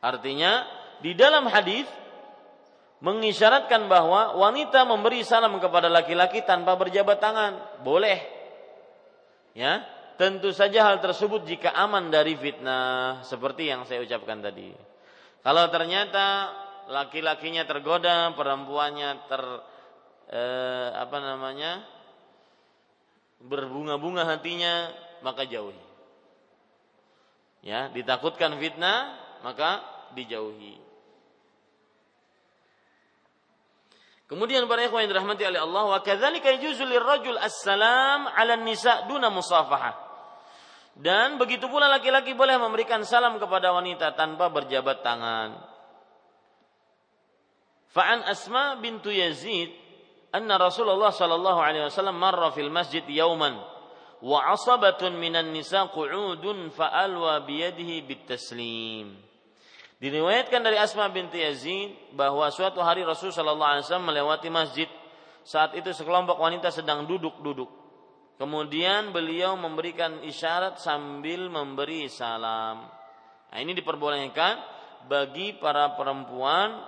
[0.00, 0.64] Artinya
[1.04, 1.88] di dalam hadis
[3.00, 7.52] mengisyaratkan bahwa wanita memberi salam kepada laki-laki tanpa berjabat tangan,
[7.84, 8.20] boleh.
[9.56, 9.84] Ya,
[10.20, 14.68] Tentu saja hal tersebut jika aman dari fitnah seperti yang saya ucapkan tadi.
[15.40, 16.52] Kalau ternyata
[16.92, 19.42] laki-lakinya tergoda, perempuannya ter
[20.28, 21.88] eh, apa namanya?
[23.40, 24.92] berbunga-bunga hatinya,
[25.24, 25.80] maka jauhi.
[27.60, 29.84] Ya, ditakutkan fitnah, maka
[30.16, 30.80] dijauhi.
[34.30, 39.26] Kemudian para ikhwan yang dirahmati oleh Allah, wa kadzalika yajuzu lirajul assalam 'ala nisa duna
[39.26, 39.98] musafaha.
[40.94, 45.58] Dan begitu pula laki-laki boleh memberikan salam kepada wanita tanpa berjabat tangan.
[47.90, 49.74] Fa'an Asma bintu Yazid
[50.30, 53.58] anna Rasulullah sallallahu alaihi wasallam marra fil masjid yauman
[54.20, 59.16] wa asabatun minan nisa qu'udun fa'alwa biyadihi bitaslim.
[60.00, 64.88] Diriwayatkan dari Asma binti Yazid bahwa suatu hari Rasul Shallallahu Alaihi Wasallam melewati masjid.
[65.44, 67.68] Saat itu sekelompok wanita sedang duduk-duduk.
[68.40, 72.88] Kemudian beliau memberikan isyarat sambil memberi salam.
[73.52, 74.56] Nah, ini diperbolehkan
[75.04, 76.80] bagi para perempuan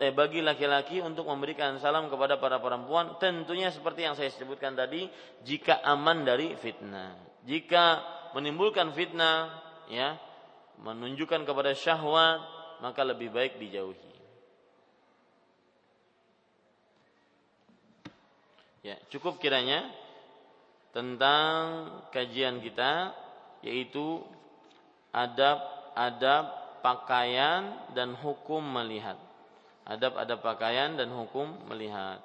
[0.00, 5.08] eh, bagi laki-laki untuk memberikan salam kepada para perempuan tentunya seperti yang saya sebutkan tadi
[5.44, 7.16] jika aman dari fitnah.
[7.44, 8.00] Jika
[8.32, 9.52] menimbulkan fitnah
[9.92, 10.16] ya
[10.80, 12.40] menunjukkan kepada syahwat
[12.80, 14.08] maka lebih baik dijauhi.
[18.86, 19.90] Ya, cukup kiranya
[20.96, 23.12] tentang kajian kita
[23.60, 24.24] yaitu
[25.12, 26.44] adab-adab
[26.80, 29.27] pakaian dan hukum melihat.
[29.88, 32.20] Adab-adab pakaian dan hukum melihat.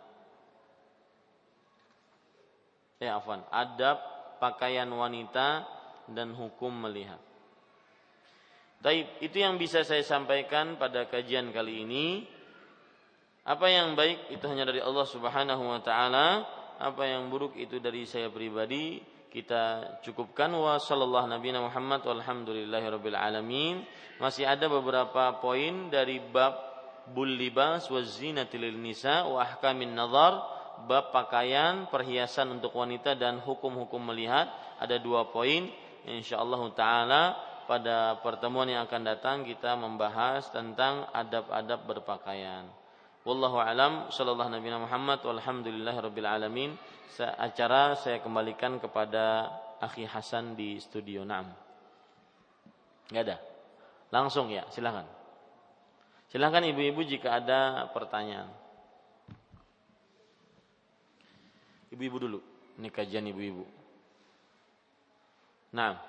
[2.99, 3.39] Ya, afwan.
[3.47, 4.03] Adab
[4.43, 5.63] pakaian wanita
[6.11, 7.19] dan hukum melihat.
[8.83, 12.27] Taib, itu yang bisa saya sampaikan pada kajian kali ini.
[13.47, 16.43] Apa yang baik itu hanya dari Allah Subhanahu wa taala,
[16.79, 18.99] apa yang buruk itu dari saya pribadi.
[19.31, 23.87] Kita cukupkan wa sallallahu nabiyana Muhammad walhamdulillahirabbil alamin.
[24.19, 26.72] Masih ada beberapa poin dari bab
[27.11, 30.39] bul libas wa zinatil nisa wa ahkamin nazar,
[30.87, 34.47] bab pakaian, perhiasan untuk wanita dan hukum-hukum melihat.
[34.79, 35.67] Ada dua poin
[36.07, 37.23] insyaallah taala
[37.63, 42.67] pada pertemuan yang akan datang kita membahas tentang adab-adab berpakaian.
[43.23, 46.75] Wallahu alam sallallahu nabi Muhammad walhamdulillah rabbil alamin.
[47.39, 49.47] Acara saya kembalikan kepada
[49.79, 51.47] Akhi Hasan di studio Naam.
[53.07, 53.37] Enggak ada.
[54.11, 55.22] Langsung ya, silakan.
[56.33, 58.49] Silakan ibu-ibu jika ada pertanyaan.
[61.93, 62.39] Ibu-ibu dulu.
[62.81, 63.69] Ini kajian ibu-ibu.
[65.77, 66.01] Nah.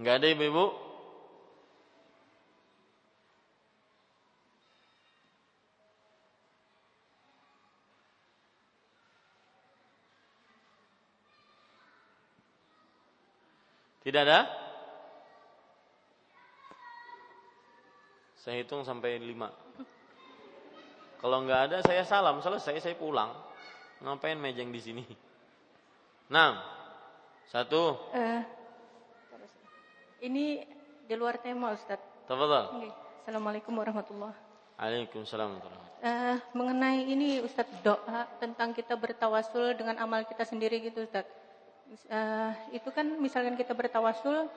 [0.00, 0.72] Enggak ada ibu-ibu?
[14.08, 14.63] Tidak ada?
[18.44, 19.48] Saya hitung sampai lima.
[21.16, 23.32] Kalau nggak ada saya salam, selesai saya pulang.
[24.04, 25.00] Ngapain mejeng di sini?
[26.28, 26.60] Enam,
[27.48, 27.96] satu.
[28.12, 28.44] Uh,
[30.20, 30.60] ini
[31.08, 31.96] di luar tema Ustaz.
[32.28, 32.84] Tafadhal.
[32.84, 32.92] Okay.
[33.24, 34.36] Assalamualaikum warahmatullahi
[34.76, 41.08] Waalaikumsalam warahmatullahi uh, Mengenai ini Ustaz doa tentang kita bertawasul dengan amal kita sendiri gitu
[41.08, 41.24] Ustaz.
[42.12, 44.52] Uh, itu kan misalkan kita bertawasul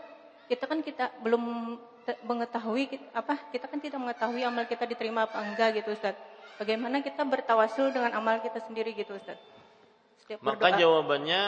[0.51, 1.79] kita kan kita belum
[2.23, 6.15] mengetahui apa kita kan tidak mengetahui amal kita diterima apa enggak gitu Ustaz.
[6.57, 9.37] Bagaimana kita bertawasul dengan amal kita sendiri gitu Ustaz?
[10.23, 11.41] Setiap Maka berdoa, jawabannya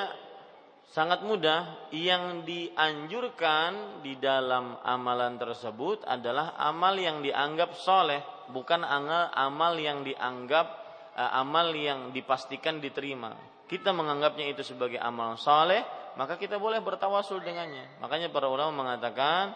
[0.90, 9.78] sangat mudah yang dianjurkan di dalam amalan tersebut adalah amal yang dianggap soleh bukan amal
[9.78, 10.66] yang dianggap
[11.14, 13.38] uh, amal yang dipastikan diterima
[13.70, 15.86] kita menganggapnya itu sebagai amal soleh
[16.18, 19.54] maka kita boleh bertawasul dengannya makanya para ulama mengatakan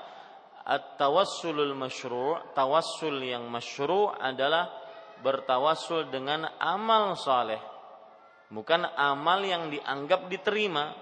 [0.64, 4.72] at-tawassulul masyru' tawassul yang masyru' adalah
[5.24, 7.60] bertawasul dengan amal soleh
[8.54, 10.94] bukan amal yang dianggap diterima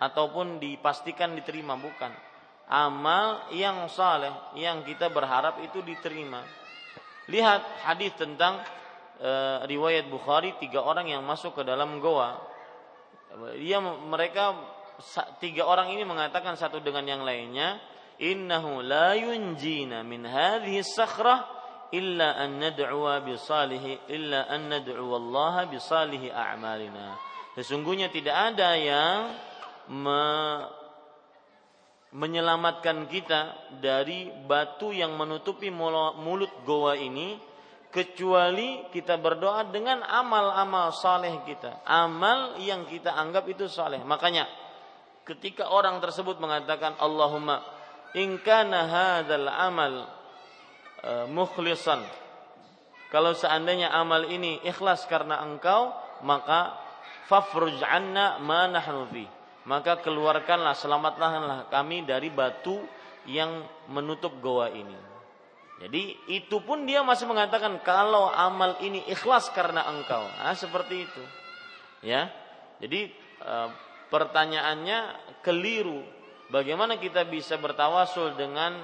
[0.00, 2.10] ataupun dipastikan diterima bukan.
[2.64, 6.40] Amal yang saleh yang kita berharap itu diterima.
[7.28, 8.64] Lihat hadis tentang
[9.20, 9.32] e,
[9.68, 12.40] riwayat Bukhari tiga orang yang masuk ke dalam goa.
[13.60, 14.56] Dia mereka
[15.44, 17.76] tiga orang ini mengatakan satu dengan yang lainnya
[18.18, 21.46] innahu la yunjina min hadhihi sakhrah
[21.94, 27.14] illa an nad'u bi salihi illa an nad'u Allah bi salihi a'malina.
[27.54, 29.18] Sesungguhnya tidak ada yang
[29.90, 30.22] me
[32.14, 37.34] menyelamatkan kita dari batu yang menutupi mulut goa ini
[37.90, 41.82] kecuali kita berdoa dengan amal-amal saleh kita.
[41.82, 43.98] Amal yang kita anggap itu saleh.
[44.06, 44.46] Makanya
[45.26, 47.73] ketika orang tersebut mengatakan Allahumma
[48.14, 50.08] in kana hadzal amal
[51.02, 52.02] uh, mukhlisan
[53.10, 56.74] kalau seandainya amal ini ikhlas karena engkau maka
[57.30, 59.26] fafruj anna ma nahnu fi
[59.64, 62.84] maka keluarkanlah selamatkanlah kami dari batu
[63.24, 64.96] yang menutup goa ini.
[65.80, 70.22] Jadi itu pun dia masih mengatakan kalau amal ini ikhlas karena engkau.
[70.38, 71.22] Nah, seperti itu.
[72.04, 72.30] Ya.
[72.78, 73.10] Jadi
[73.42, 73.54] e,
[74.12, 74.98] pertanyaannya
[75.42, 76.04] keliru.
[76.54, 78.78] Bagaimana kita bisa bertawasul dengan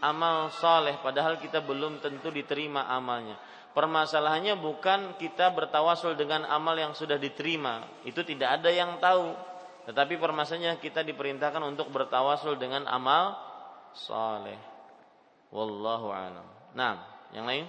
[0.00, 3.36] amal soleh padahal kita belum tentu diterima amalnya.
[3.76, 7.84] Permasalahannya bukan kita bertawasul dengan amal yang sudah diterima.
[8.08, 9.36] Itu tidak ada yang tahu.
[9.84, 13.36] Tetapi permasalahannya kita diperintahkan untuk bertawasul dengan amal
[13.92, 14.56] soleh.
[15.52, 16.46] Wallahu a'lam.
[16.72, 17.04] Nah,
[17.36, 17.68] yang lain?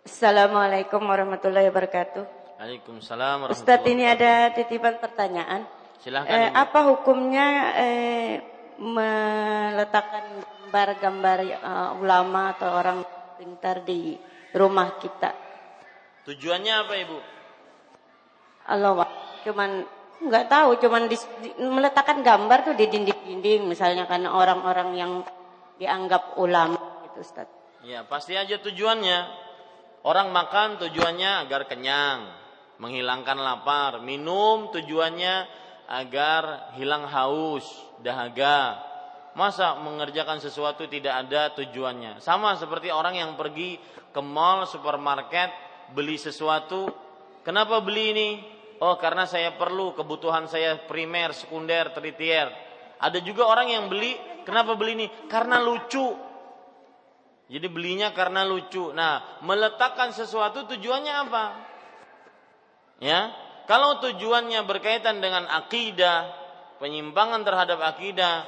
[0.00, 2.24] Assalamualaikum warahmatullahi wabarakatuh.
[2.56, 5.79] Waalaikumsalam warahmatullahi Ustadz ini ada titipan pertanyaan.
[6.00, 6.32] Silahkan.
[6.32, 8.40] Eh, apa hukumnya eh,
[8.80, 10.24] meletakkan
[10.70, 13.02] gambar-gambar uh, ulama atau orang
[13.36, 14.14] pintar di
[14.54, 15.34] rumah kita?
[16.30, 17.18] Tujuannya apa ibu?
[18.70, 19.10] Allah,
[19.42, 19.82] cuman
[20.22, 25.12] nggak tahu, cuman di, di, meletakkan gambar tuh di dinding-dinding, misalnya karena orang-orang yang
[25.82, 26.78] dianggap ulama
[27.10, 27.50] itu Ustaz.
[27.82, 29.50] Ya, pasti aja tujuannya.
[30.06, 32.30] Orang makan tujuannya agar kenyang,
[32.78, 35.50] menghilangkan lapar, minum tujuannya
[35.90, 37.66] agar hilang haus,
[38.00, 38.78] dahaga.
[39.34, 42.22] Masa mengerjakan sesuatu tidak ada tujuannya?
[42.22, 43.78] Sama seperti orang yang pergi
[44.10, 45.50] ke mall, supermarket,
[45.90, 46.86] beli sesuatu.
[47.42, 48.28] Kenapa beli ini?
[48.80, 52.48] Oh, karena saya perlu kebutuhan saya primer, sekunder, tertier.
[53.00, 55.06] Ada juga orang yang beli Kenapa beli ini?
[55.28, 56.10] Karena lucu.
[57.50, 58.94] Jadi belinya karena lucu.
[58.94, 61.44] Nah, meletakkan sesuatu tujuannya apa?
[62.98, 63.32] Ya,
[63.70, 66.26] kalau tujuannya berkaitan dengan akidah,
[66.82, 68.42] penyimpangan terhadap akidah,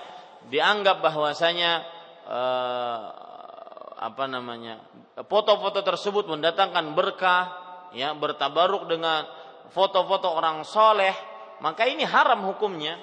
[0.50, 1.86] dianggap bahwasanya
[2.26, 3.00] eh,
[4.02, 4.82] apa namanya
[5.30, 7.54] foto-foto tersebut mendatangkan berkah,
[7.94, 9.22] ya bertabaruk dengan
[9.70, 11.14] foto-foto orang soleh,
[11.62, 12.98] maka ini haram hukumnya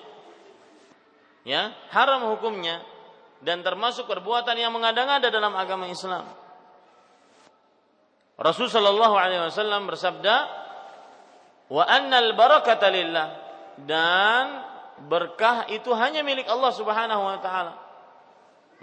[1.48, 2.84] ya haram hukumnya
[3.40, 6.28] dan termasuk perbuatan yang mengada-ngada dalam agama Islam.
[8.36, 10.59] Rasul sallallahu alaihi wasallam bersabda,
[11.70, 13.28] "Wa annal barakata lillah."
[13.80, 14.46] Dan
[15.08, 17.74] berkah itu hanya milik Allah Subhanahu wa taala.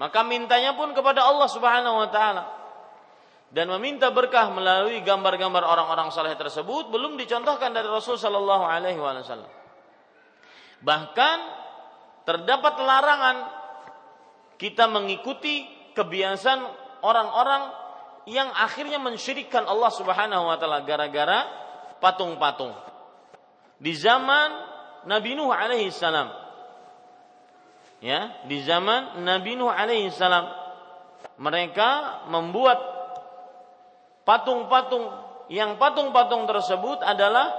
[0.01, 2.45] Maka mintanya pun kepada Allah Subhanahu wa taala.
[3.53, 9.49] Dan meminta berkah melalui gambar-gambar orang-orang saleh tersebut belum dicontohkan dari Rasul sallallahu alaihi wasallam.
[10.83, 11.39] Bahkan
[12.27, 13.37] terdapat larangan
[14.59, 15.65] kita mengikuti
[15.95, 16.61] kebiasaan
[17.07, 17.63] orang-orang
[18.27, 21.66] yang akhirnya mensyirikkan Allah Subhanahu wa taala gara-gara
[22.07, 22.71] patung-patung.
[23.83, 24.55] Di zaman
[25.11, 26.31] Nabi Nuh alaihi salam.
[27.99, 30.47] Ya, di zaman Nabi Nuh alaihi salam
[31.43, 32.79] mereka membuat
[34.23, 35.11] patung-patung
[35.51, 37.51] yang patung-patung tersebut adalah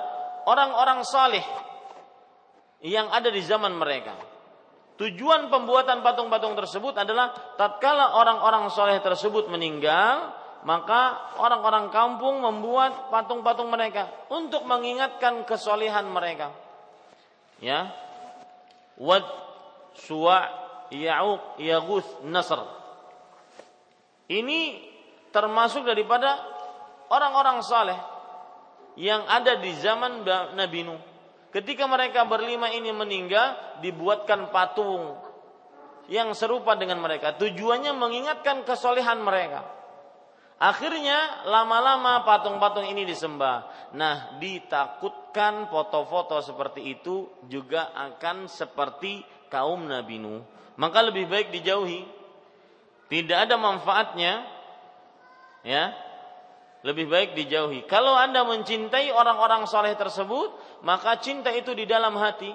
[0.48, 1.44] orang-orang saleh
[2.80, 4.16] yang ada di zaman mereka.
[4.98, 10.34] Tujuan pembuatan patung-patung tersebut adalah tatkala orang-orang soleh tersebut meninggal,
[10.68, 16.52] maka orang-orang kampung membuat patung-patung mereka untuk mengingatkan kesolehan mereka.
[17.64, 17.96] Ya.
[19.00, 19.24] Wad,
[19.96, 20.44] Suwa,
[20.92, 22.60] Ya'uq, Yaguth, Nasr.
[24.28, 24.84] Ini
[25.32, 26.36] termasuk daripada
[27.16, 27.96] orang-orang saleh
[29.00, 31.00] yang ada di zaman Nabi Nuh.
[31.56, 35.16] Ketika mereka berlima ini meninggal, dibuatkan patung
[36.12, 37.40] yang serupa dengan mereka.
[37.40, 39.77] Tujuannya mengingatkan kesolehan mereka.
[40.58, 43.94] Akhirnya lama-lama patung-patung ini disembah.
[43.94, 49.22] Nah, ditakutkan foto-foto seperti itu juga akan seperti
[49.54, 50.42] kaum Nabi Nuh.
[50.82, 52.10] Maka lebih baik dijauhi.
[53.08, 54.50] Tidak ada manfaatnya.
[55.62, 55.94] Ya,
[56.86, 57.84] lebih baik dijauhi.
[57.90, 62.54] Kalau Anda mencintai orang-orang soleh tersebut, maka cinta itu di dalam hati.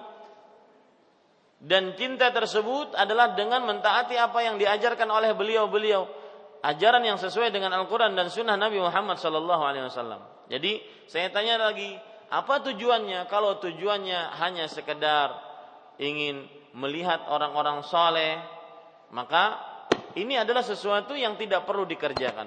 [1.63, 6.22] Dan cinta tersebut adalah dengan mentaati apa yang diajarkan oleh beliau-beliau.
[6.63, 10.23] Ajaran yang sesuai dengan Al-Quran dan Sunnah Nabi Muhammad Wasallam.
[10.47, 10.79] Jadi
[11.11, 11.99] saya tanya lagi,
[12.31, 13.27] apa tujuannya?
[13.27, 15.35] Kalau tujuannya hanya sekedar
[15.99, 16.47] ingin
[16.79, 18.39] melihat orang-orang soleh,
[19.11, 19.59] maka
[20.15, 22.47] ini adalah sesuatu yang tidak perlu dikerjakan.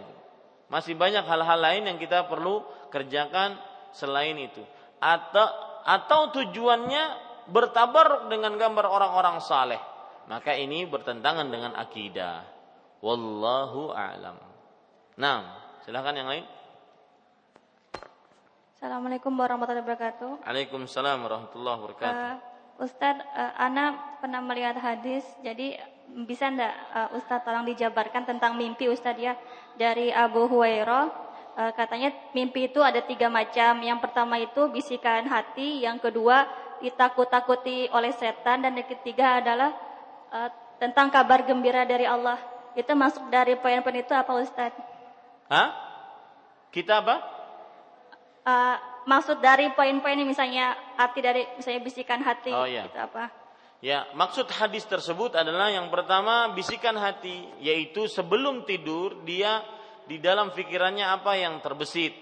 [0.71, 2.63] Masih banyak hal-hal lain yang kita perlu
[2.95, 3.59] kerjakan
[3.91, 4.63] selain itu.
[5.03, 5.43] Atau
[5.85, 7.03] atau tujuannya
[7.51, 9.77] bertabaruk dengan gambar orang-orang saleh.
[10.25, 12.54] Maka ini bertentangan dengan akidah.
[13.03, 14.37] Wallahu a'lam.
[15.15, 16.45] Nah, silahkan yang lain.
[18.75, 20.31] Assalamualaikum warahmatullahi wabarakatuh.
[20.43, 22.11] Waalaikumsalam warahmatullahi wabarakatuh.
[22.11, 22.37] Uh,
[22.83, 25.79] Ustadz, uh, Ana pernah melihat hadis, jadi
[26.27, 29.33] bisa ndak uh, Ustadz tolong dijabarkan tentang mimpi Ustadz ya
[29.73, 31.05] dari Abu Huwairah
[31.57, 36.45] uh, katanya mimpi itu ada tiga macam yang pertama itu bisikan hati yang kedua
[36.83, 39.73] ditakut-takuti oleh setan dan yang ketiga adalah
[40.29, 42.37] uh, tentang kabar gembira dari Allah
[42.75, 44.79] Itu masuk dari poin-poin itu apa Ustadz?
[45.47, 45.69] Hah?
[46.69, 47.15] Kita apa?
[48.45, 48.77] Uh,
[49.09, 52.85] maksud dari poin-poin ini misalnya arti dari misalnya bisikan hati Oh, iya.
[52.85, 53.31] itu apa?
[53.83, 59.61] Ya, maksud hadis tersebut adalah yang pertama bisikan hati, yaitu sebelum tidur dia
[60.09, 62.15] di dalam pikirannya apa yang terbesit.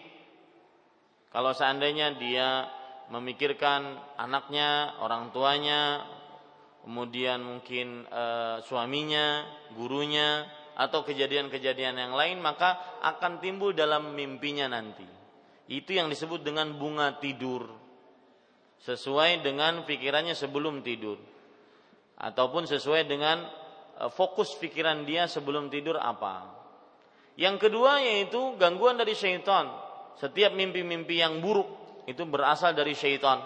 [1.32, 2.68] Kalau seandainya dia
[3.10, 6.04] memikirkan anaknya, orang tuanya,
[6.84, 8.24] kemudian mungkin e,
[8.68, 15.08] suaminya, gurunya, atau kejadian-kejadian yang lain, maka akan timbul dalam mimpinya nanti.
[15.72, 17.72] Itu yang disebut dengan bunga tidur,
[18.84, 21.16] sesuai dengan pikirannya sebelum tidur,
[22.20, 23.48] ataupun sesuai dengan
[23.98, 26.52] e, fokus pikiran dia sebelum tidur apa.
[27.40, 29.72] Yang kedua yaitu gangguan dari syaitan.
[30.22, 31.66] Setiap mimpi-mimpi yang buruk
[32.06, 33.42] itu berasal dari syaitan.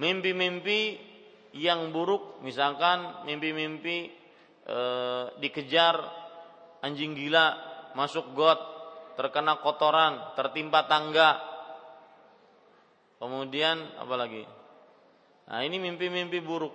[0.00, 1.09] Mimpi-mimpi
[1.56, 4.10] yang buruk, misalkan mimpi-mimpi
[4.66, 4.78] e,
[5.42, 5.98] dikejar
[6.84, 7.58] anjing gila
[7.98, 8.60] masuk got,
[9.18, 11.42] terkena kotoran, tertimpa tangga.
[13.20, 14.42] Kemudian apa lagi?
[15.50, 16.72] Nah, ini mimpi-mimpi buruk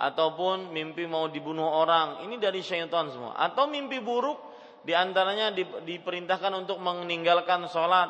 [0.00, 3.36] ataupun mimpi mau dibunuh orang, ini dari syaitan semua.
[3.36, 4.38] Atau mimpi buruk
[4.84, 5.52] di antaranya
[5.84, 8.08] diperintahkan untuk meninggalkan sholat,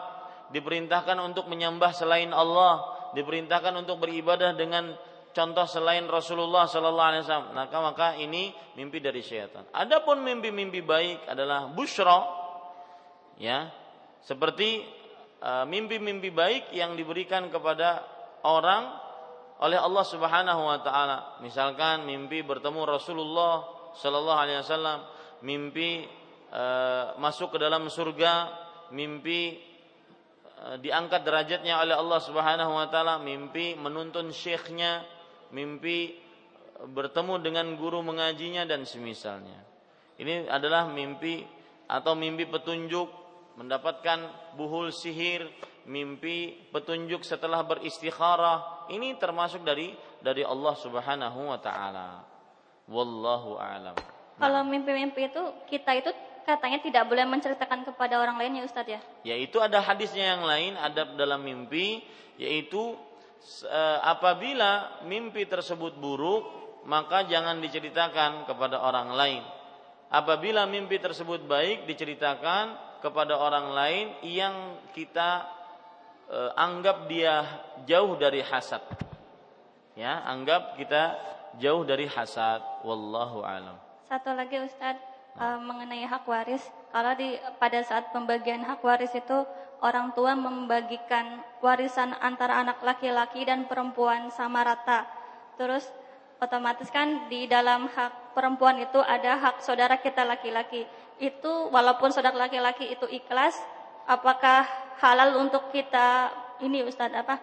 [0.55, 4.95] diperintahkan untuk menyembah selain Allah, diperintahkan untuk beribadah dengan
[5.31, 7.51] contoh selain Rasulullah Sallallahu Alaihi Wasallam.
[7.55, 9.67] Maka maka ini mimpi dari syaitan.
[9.75, 12.27] Adapun mimpi-mimpi baik adalah bushra,
[13.39, 13.71] ya,
[14.25, 14.85] seperti
[15.41, 18.03] uh, mimpi-mimpi baik yang diberikan kepada
[18.47, 18.91] orang
[19.61, 21.19] oleh Allah Subhanahu Wa Taala.
[21.45, 23.65] Misalkan mimpi bertemu Rasulullah
[23.95, 24.99] Sallallahu Alaihi Wasallam,
[25.43, 26.05] mimpi
[26.53, 28.51] uh, masuk ke dalam surga,
[28.93, 29.57] mimpi
[30.63, 35.05] uh, diangkat derajatnya oleh Allah Subhanahu wa taala, mimpi menuntun syekhnya,
[35.51, 36.17] mimpi
[36.81, 39.61] bertemu dengan guru mengajinya dan semisalnya.
[40.17, 41.45] Ini adalah mimpi
[41.89, 43.09] atau mimpi petunjuk
[43.57, 45.49] mendapatkan buhul sihir,
[45.89, 48.89] mimpi petunjuk setelah beristikharah.
[48.93, 52.25] Ini termasuk dari dari Allah Subhanahu wa taala.
[52.91, 53.97] Wallahu a'lam.
[54.41, 56.11] Kalau mimpi-mimpi itu kita itu
[56.49, 59.01] katanya tidak boleh menceritakan kepada orang lain ya Ustadz ya?
[59.23, 62.03] Yaitu ada hadisnya yang lain, ada dalam mimpi,
[62.41, 62.97] yaitu
[64.05, 66.45] apabila mimpi tersebut buruk,
[66.85, 69.43] maka jangan diceritakan kepada orang lain.
[70.11, 75.47] Apabila mimpi tersebut baik, diceritakan kepada orang lain yang kita
[76.29, 77.47] eh, anggap dia
[77.87, 78.83] jauh dari hasad.
[79.95, 81.17] Ya, anggap kita
[81.59, 82.63] jauh dari hasad.
[82.87, 83.77] Wallahu alam.
[84.07, 85.03] Satu lagi Ustadz
[85.39, 86.63] uh, mengenai hak waris.
[86.91, 89.47] Kalau di pada saat pembagian hak waris itu
[89.79, 95.07] orang tua membagikan warisan antara anak laki-laki dan perempuan sama rata.
[95.55, 95.87] Terus
[96.43, 100.83] otomatis kan di dalam hak perempuan itu ada hak saudara kita laki-laki.
[101.23, 103.55] Itu walaupun saudara laki-laki itu ikhlas,
[104.11, 104.67] apakah
[104.99, 107.39] halal untuk kita ini Ustadz apa?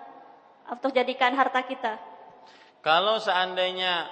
[0.68, 1.96] Untuk jadikan harta kita?
[2.84, 4.12] Kalau seandainya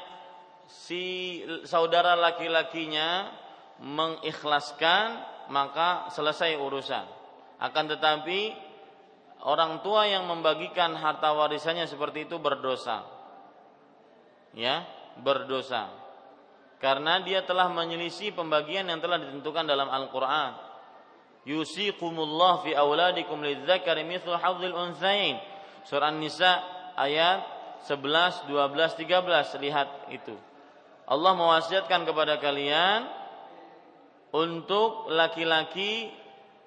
[0.71, 3.43] si saudara laki-lakinya
[3.81, 5.19] mengikhlaskan
[5.51, 7.05] maka selesai urusan.
[7.61, 8.51] Akan tetapi
[9.45, 13.05] orang tua yang membagikan harta warisannya seperti itu berdosa.
[14.55, 14.87] Ya,
[15.19, 15.91] berdosa.
[16.79, 20.53] Karena dia telah menyelisih pembagian yang telah ditentukan dalam Al-Qur'an.
[21.45, 25.39] Yusikumullah fi auladikum lidzakari mithlu hadzil unthayain.
[25.85, 26.51] Surah An-Nisa
[26.97, 27.45] ayat
[27.85, 30.33] 11, 12, 13 lihat itu.
[31.05, 33.05] Allah mewasiatkan kepada kalian
[34.33, 36.09] untuk laki-laki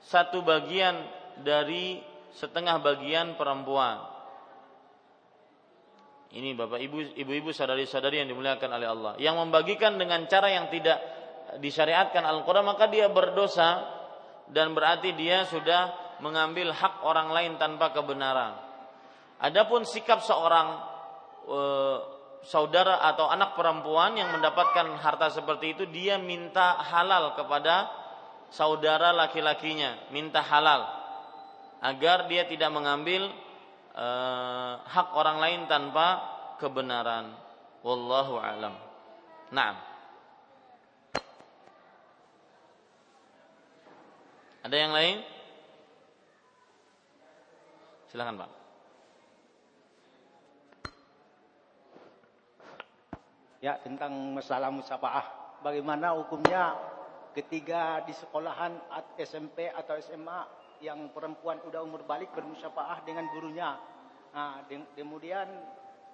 [0.05, 0.94] satu bagian
[1.43, 1.98] dari
[2.35, 3.98] setengah bagian perempuan.
[6.28, 9.12] Ini Bapak Ibu, ibu-ibu saudari-saudari yang dimuliakan oleh Allah.
[9.16, 11.01] Yang membagikan dengan cara yang tidak
[11.56, 13.80] disyariatkan Al-Qur'an maka dia berdosa
[14.52, 18.60] dan berarti dia sudah mengambil hak orang lain tanpa kebenaran.
[19.40, 20.68] Adapun sikap seorang
[21.47, 21.60] e,
[22.47, 27.90] saudara atau anak perempuan yang mendapatkan harta seperti itu dia minta halal kepada
[28.48, 30.86] saudara laki-lakinya minta halal
[31.82, 33.31] agar dia tidak mengambil
[33.94, 36.23] uh, hak orang lain tanpa
[36.59, 37.35] kebenaran.
[37.86, 38.74] Wallahu alam.
[39.55, 39.77] Naam.
[44.66, 45.16] Ada yang lain?
[48.10, 48.57] Silakan Pak
[53.59, 55.59] Ya, tentang masalah musafaah.
[55.66, 56.78] Bagaimana hukumnya
[57.35, 58.78] ketika di sekolahan
[59.18, 60.47] SMP atau SMA
[60.78, 63.74] yang perempuan udah umur balik bermusafaah dengan gurunya.
[64.30, 64.62] Nah,
[64.94, 65.51] kemudian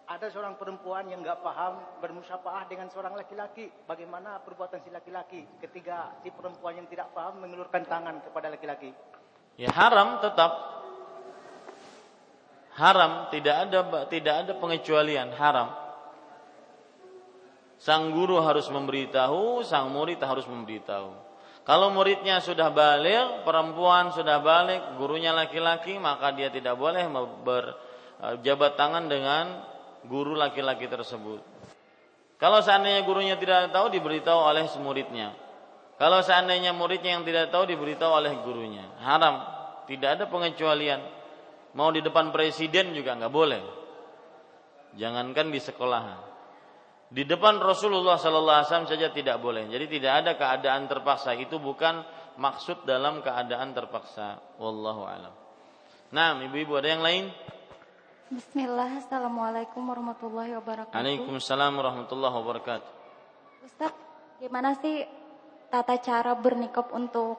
[0.04, 3.68] ada seorang perempuan yang nggak paham bermusyafaah dengan seorang laki-laki.
[3.88, 8.92] Bagaimana perbuatan si laki-laki ketika si perempuan yang tidak paham mengulurkan tangan kepada laki-laki?
[9.60, 10.52] Ya haram tetap.
[12.74, 13.80] Haram, tidak ada
[14.10, 15.83] tidak ada pengecualian, haram.
[17.84, 21.12] Sang guru harus memberitahu, sang murid harus memberitahu.
[21.68, 27.04] Kalau muridnya sudah balik, perempuan sudah balik, gurunya laki-laki, maka dia tidak boleh
[27.44, 29.68] berjabat tangan dengan
[30.08, 31.44] guru laki-laki tersebut.
[32.40, 35.36] Kalau seandainya gurunya tidak tahu diberitahu oleh muridnya.
[36.00, 38.88] Kalau seandainya muridnya yang tidak tahu diberitahu oleh gurunya.
[39.04, 39.44] Haram,
[39.84, 41.04] tidak ada pengecualian.
[41.76, 43.60] Mau di depan presiden juga nggak boleh.
[44.96, 46.33] Jangankan di sekolahan.
[47.14, 49.70] Di depan Rasulullah Sallallahu Alaihi Wasallam saja tidak boleh.
[49.70, 51.30] Jadi tidak ada keadaan terpaksa.
[51.38, 52.02] Itu bukan
[52.42, 54.42] maksud dalam keadaan terpaksa.
[54.58, 55.30] Wallahu a'lam.
[56.10, 57.30] Nah, ibu-ibu ada yang lain?
[58.34, 60.98] Bismillah, Assalamualaikum warahmatullahi wabarakatuh.
[60.98, 62.90] Waalaikumsalam warahmatullahi wabarakatuh.
[63.62, 63.94] Ustaz,
[64.42, 65.06] gimana sih
[65.70, 67.38] tata cara bernikop untuk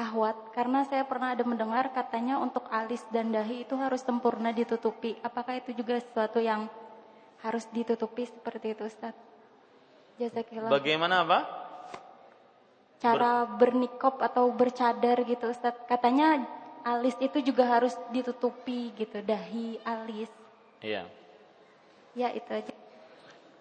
[0.00, 0.56] ahwat?
[0.56, 5.20] Karena saya pernah ada mendengar katanya untuk alis dan dahi itu harus sempurna ditutupi.
[5.20, 6.72] Apakah itu juga sesuatu yang
[7.40, 9.16] harus ditutupi seperti itu Ustaz?
[10.20, 10.68] Jazakillah.
[10.68, 11.38] Bagaimana apa?
[13.00, 15.72] Cara bernikop atau bercadar gitu Ustaz.
[15.88, 16.44] Katanya
[16.84, 20.28] alis itu juga harus ditutupi gitu, dahi, alis.
[20.84, 21.08] Iya.
[22.12, 22.74] Ya itu aja.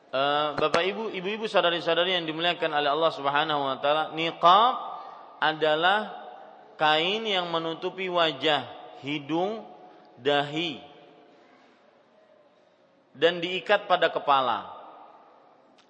[0.09, 4.73] Uh, Bapak Ibu, ibu-ibu saudari-saudari yang dimuliakan oleh Allah Subhanahu wa taala, niqab
[5.37, 6.17] adalah
[6.75, 8.65] kain yang menutupi wajah,
[9.05, 9.63] hidung,
[10.17, 10.88] dahi
[13.19, 14.71] dan diikat pada kepala.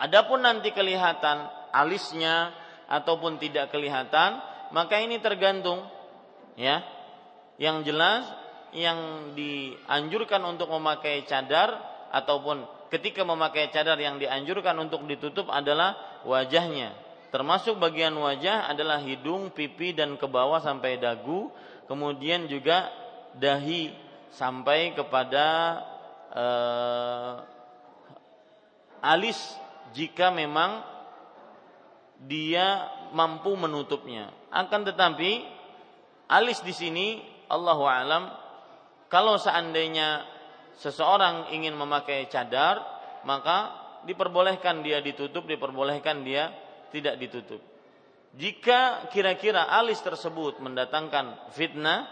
[0.02, 2.50] Adapun nanti kelihatan alisnya
[2.90, 4.42] ataupun tidak kelihatan,
[4.74, 5.86] maka ini tergantung
[6.58, 6.82] ya
[7.62, 8.26] yang jelas
[8.74, 11.78] yang dianjurkan untuk memakai cadar
[12.10, 16.98] ataupun ketika memakai cadar yang dianjurkan untuk ditutup adalah wajahnya.
[17.30, 21.54] Termasuk bagian wajah adalah hidung, pipi dan ke bawah sampai dagu,
[21.86, 22.90] kemudian juga
[23.38, 23.94] dahi
[24.34, 25.78] sampai kepada
[26.34, 27.34] uh,
[29.02, 29.38] alis
[29.96, 30.84] jika memang
[32.20, 34.30] dia mampu menutupnya.
[34.52, 35.46] Akan tetapi
[36.30, 37.08] alis di sini
[37.50, 38.30] Allahu alam
[39.10, 40.22] kalau seandainya
[40.78, 42.80] seseorang ingin memakai cadar
[43.26, 43.74] maka
[44.06, 46.54] diperbolehkan dia ditutup diperbolehkan dia
[46.94, 47.60] tidak ditutup
[48.38, 52.08] jika kira-kira alis tersebut mendatangkan fitnah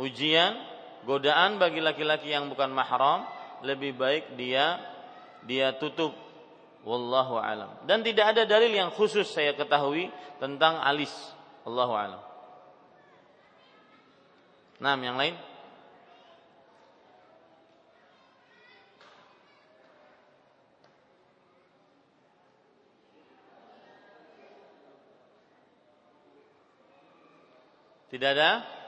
[0.00, 0.56] ujian
[1.04, 3.28] godaan bagi laki-laki yang bukan mahram
[3.66, 4.80] lebih baik dia
[5.44, 6.12] dia tutup
[6.84, 10.08] wallahu alam dan tidak ada dalil yang khusus saya ketahui
[10.40, 11.12] tentang alis
[11.68, 12.30] Allahu alam
[14.80, 15.36] Nah, yang lain?
[28.08, 28.79] Tidak ada?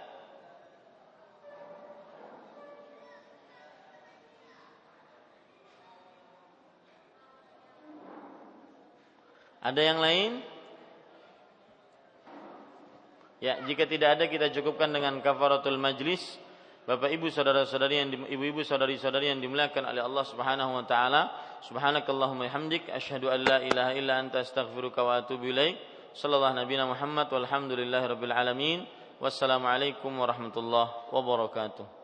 [9.62, 10.30] Ada yang lain?
[13.39, 16.22] Ya, jika tidak ada kita cukupkan dengan kafaratul majlis.
[16.82, 21.30] Bapak Ibu saudara-saudari yang ibu-ibu saudari-saudari yang dimuliakan oleh Allah Subhanahu wa taala.
[21.62, 25.78] Subhanakallahumma hamdik asyhadu an la ilaha illa anta astaghfiruka wa atubu ilaik.
[26.10, 28.82] Sallallahu nabiyana Muhammad walhamdulillahi rabbil alamin.
[29.22, 32.02] Wassalamualaikum warahmatullahi wabarakatuh.